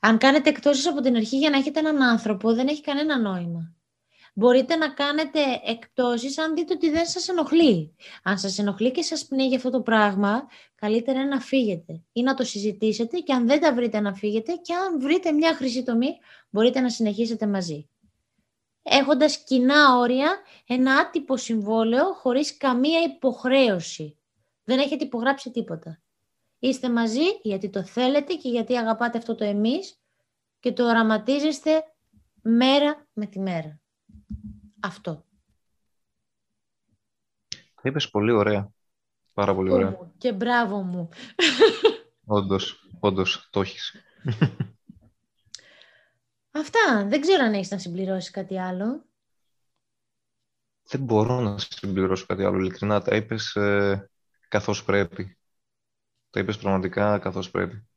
Αν 0.00 0.18
κάνετε 0.18 0.50
εκτόσεις 0.50 0.86
από 0.86 1.00
την 1.00 1.16
αρχή 1.16 1.38
για 1.38 1.50
να 1.50 1.56
έχετε 1.56 1.78
έναν 1.78 2.02
άνθρωπο, 2.02 2.54
δεν 2.54 2.68
έχει 2.68 2.82
κανένα 2.82 3.18
νόημα. 3.18 3.74
Μπορείτε 4.36 4.76
να 4.76 4.88
κάνετε 4.88 5.40
εκτόσεις 5.64 6.38
αν 6.38 6.54
δείτε 6.54 6.72
ότι 6.74 6.90
δεν 6.90 7.06
σας 7.06 7.28
ενοχλεί. 7.28 7.94
Αν 8.22 8.38
σας 8.38 8.58
ενοχλεί 8.58 8.90
και 8.90 9.02
σας 9.02 9.26
πνίγει 9.26 9.56
αυτό 9.56 9.70
το 9.70 9.80
πράγμα, 9.80 10.46
καλύτερα 10.74 11.20
είναι 11.20 11.28
να 11.28 11.40
φύγετε 11.40 12.02
ή 12.12 12.22
να 12.22 12.34
το 12.34 12.44
συζητήσετε 12.44 13.18
και 13.18 13.32
αν 13.32 13.46
δεν 13.46 13.60
τα 13.60 13.74
βρείτε 13.74 14.00
να 14.00 14.14
φύγετε 14.14 14.52
και 14.52 14.74
αν 14.74 15.00
βρείτε 15.00 15.32
μια 15.32 15.54
χρυσή 15.54 15.82
τομή, 15.82 16.18
μπορείτε 16.50 16.80
να 16.80 16.88
συνεχίσετε 16.88 17.46
μαζί. 17.46 17.88
Έχοντας 18.82 19.44
κοινά 19.44 19.96
όρια, 19.96 20.36
ένα 20.66 20.94
άτυπο 20.94 21.36
συμβόλαιο 21.36 22.12
χωρίς 22.12 22.56
καμία 22.56 23.00
υποχρέωση. 23.02 24.18
Δεν 24.64 24.78
έχετε 24.78 25.04
υπογράψει 25.04 25.50
τίποτα. 25.50 26.02
Είστε 26.58 26.90
μαζί 26.90 27.24
γιατί 27.42 27.70
το 27.70 27.84
θέλετε 27.84 28.34
και 28.34 28.48
γιατί 28.48 28.76
αγαπάτε 28.76 29.18
αυτό 29.18 29.34
το 29.34 29.44
εμείς 29.44 29.98
και 30.60 30.72
το 30.72 30.84
οραματίζεστε 30.84 31.84
μέρα 32.42 33.06
με 33.12 33.26
τη 33.26 33.38
μέρα. 33.38 33.83
Αυτό. 34.84 35.24
Τα 37.48 37.82
είπες 37.82 38.10
πολύ 38.10 38.32
ωραία. 38.32 38.70
Πάρα 39.32 39.54
πολύ 39.54 39.70
ωραία. 39.70 40.12
Και 40.18 40.32
μπράβο 40.32 40.82
μου. 40.82 41.08
Όντως, 42.24 42.88
όντως, 43.00 43.48
το 43.50 43.60
έχεις. 43.60 43.94
Αυτά. 46.50 47.06
Δεν 47.08 47.20
ξέρω 47.20 47.44
αν 47.44 47.54
έχεις 47.54 47.70
να 47.70 47.78
συμπληρώσεις 47.78 48.30
κάτι 48.30 48.60
άλλο. 48.60 49.04
Δεν 50.82 51.00
μπορώ 51.00 51.40
να 51.40 51.58
συμπληρώσω 51.58 52.26
κάτι 52.26 52.44
άλλο. 52.44 52.58
Ειλικρινά, 52.58 53.02
τα 53.02 53.16
είπες 53.16 53.54
ε, 53.54 54.10
καθώς 54.48 54.84
πρέπει. 54.84 55.38
Τα 56.30 56.40
είπες 56.40 56.58
πραγματικά 56.58 57.18
καθώς 57.18 57.50
πρέπει. 57.50 57.88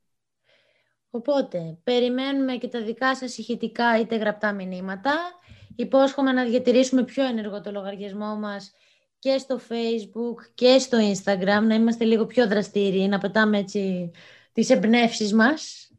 Οπότε, 1.10 1.80
περιμένουμε 1.84 2.58
και 2.58 2.68
τα 2.68 2.84
δικά 2.84 3.16
σας 3.16 3.38
ηχητικά 3.38 4.00
είτε 4.00 4.18
γραπτά 4.18 4.54
μηνύματα. 4.54 5.40
Υπόσχομαι 5.80 6.32
να 6.32 6.46
διατηρήσουμε 6.46 7.04
πιο 7.04 7.26
ενεργό 7.26 7.62
το 7.62 7.72
λογαριασμό 7.72 8.36
μας 8.36 8.72
και 9.20 9.38
στο 9.38 9.60
Facebook 9.70 10.50
και 10.54 10.80
στο 10.80 10.98
Instagram, 10.98 11.62
να 11.64 11.76
είμαστε 11.76 12.06
λίγο 12.06 12.26
πιο 12.26 12.48
δραστήριοι, 12.48 13.08
να 13.08 13.18
πετάμε 13.18 13.58
έτσι 13.58 14.12
τις 14.52 14.70
εμπνεύσεις 14.70 15.34
μας. 15.34 15.92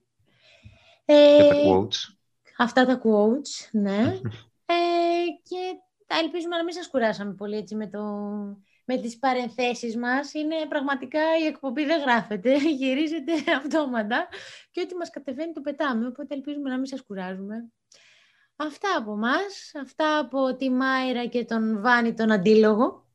Και 1.05 1.47
τα 1.49 1.57
ε, 1.57 1.63
quotes. 1.67 2.17
Αυτά 2.59 2.87
τα 2.87 3.01
quotes, 3.05 3.69
ναι. 3.73 3.99
ε, 4.67 5.25
και 5.43 5.81
ελπίζουμε 6.23 6.57
να 6.57 6.65
μην 6.65 6.73
σας 6.73 6.89
κουράσαμε 6.89 7.35
πολύ 7.35 7.57
έτσι 7.57 7.75
με, 7.75 7.87
το, 7.87 8.03
με 8.85 8.97
τις 9.01 9.19
παρενθέσεις 9.19 9.97
μας. 9.97 10.35
Είναι 10.35 10.55
πραγματικά 10.69 11.21
η 11.43 11.47
εκπομπή 11.47 11.85
δεν 11.85 12.01
γράφεται, 12.01 12.57
γυρίζεται 12.79 13.33
αυτόματα 13.61 14.29
και 14.71 14.81
ό,τι 14.81 14.95
μας 14.95 15.11
κατεβαίνει 15.11 15.53
το 15.53 15.61
πετάμε, 15.61 16.07
οπότε 16.07 16.35
ελπίζουμε 16.35 16.71
να 16.71 16.77
μην 16.77 16.87
σας 16.87 17.03
κουράζουμε. 17.03 17.73
Αυτά 18.61 18.97
από 18.99 19.17
μας, 19.17 19.73
αυτά 19.83 20.19
από 20.19 20.57
τη 20.57 20.71
Μάιρα 20.71 21.27
και 21.27 21.45
τον 21.45 21.81
Βάνη 21.81 22.15
τον 22.15 22.33
αντίλογο. 22.33 23.07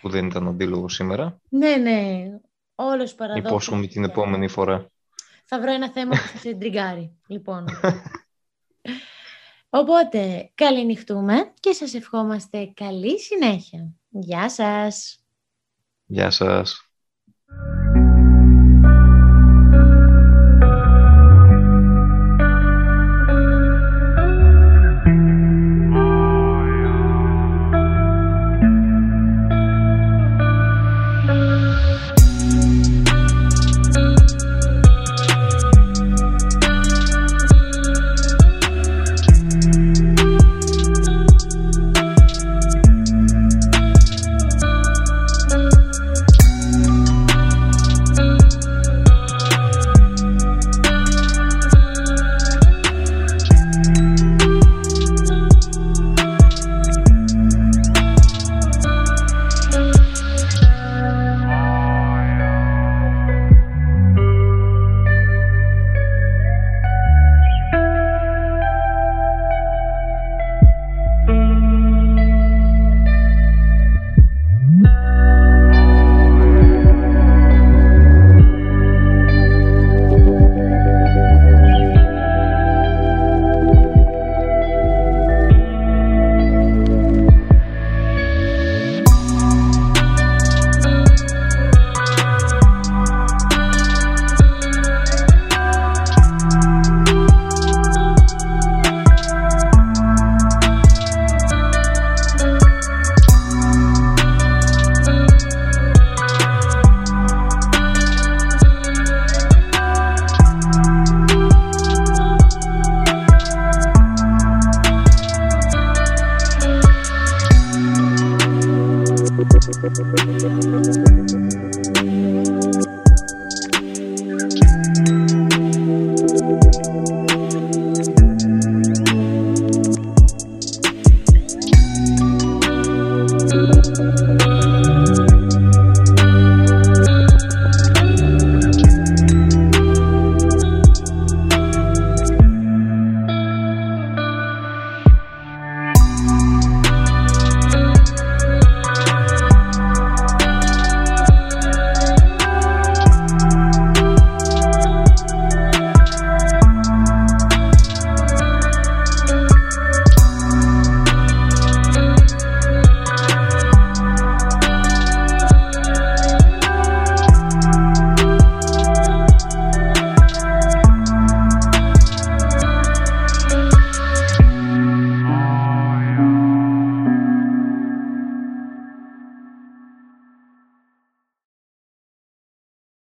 Που 0.00 0.08
δεν 0.08 0.26
ήταν 0.26 0.48
αντίλογο 0.48 0.88
σήμερα. 0.88 1.40
Ναι, 1.48 1.76
ναι, 1.76 2.30
όλος 2.74 3.14
παραδόχος. 3.14 3.50
Υπόσχομαι 3.50 3.86
την 3.86 4.04
επόμενη 4.04 4.48
φορά. 4.48 4.86
Θα 5.44 5.60
βρω 5.60 5.72
ένα 5.72 5.90
θέμα 5.90 6.10
που 6.10 6.16
θα 6.16 6.38
σε 6.38 6.54
τριγκάρει, 6.54 7.18
λοιπόν. 7.26 7.64
Οπότε, 9.70 10.50
καληνυχτούμε 10.54 11.52
και 11.60 11.72
σας 11.72 11.94
ευχόμαστε 11.94 12.72
καλή 12.74 13.20
συνέχεια. 13.20 13.92
Γεια 14.08 14.50
σας. 14.50 15.24
Γεια 16.06 16.30
σας. 16.30 16.90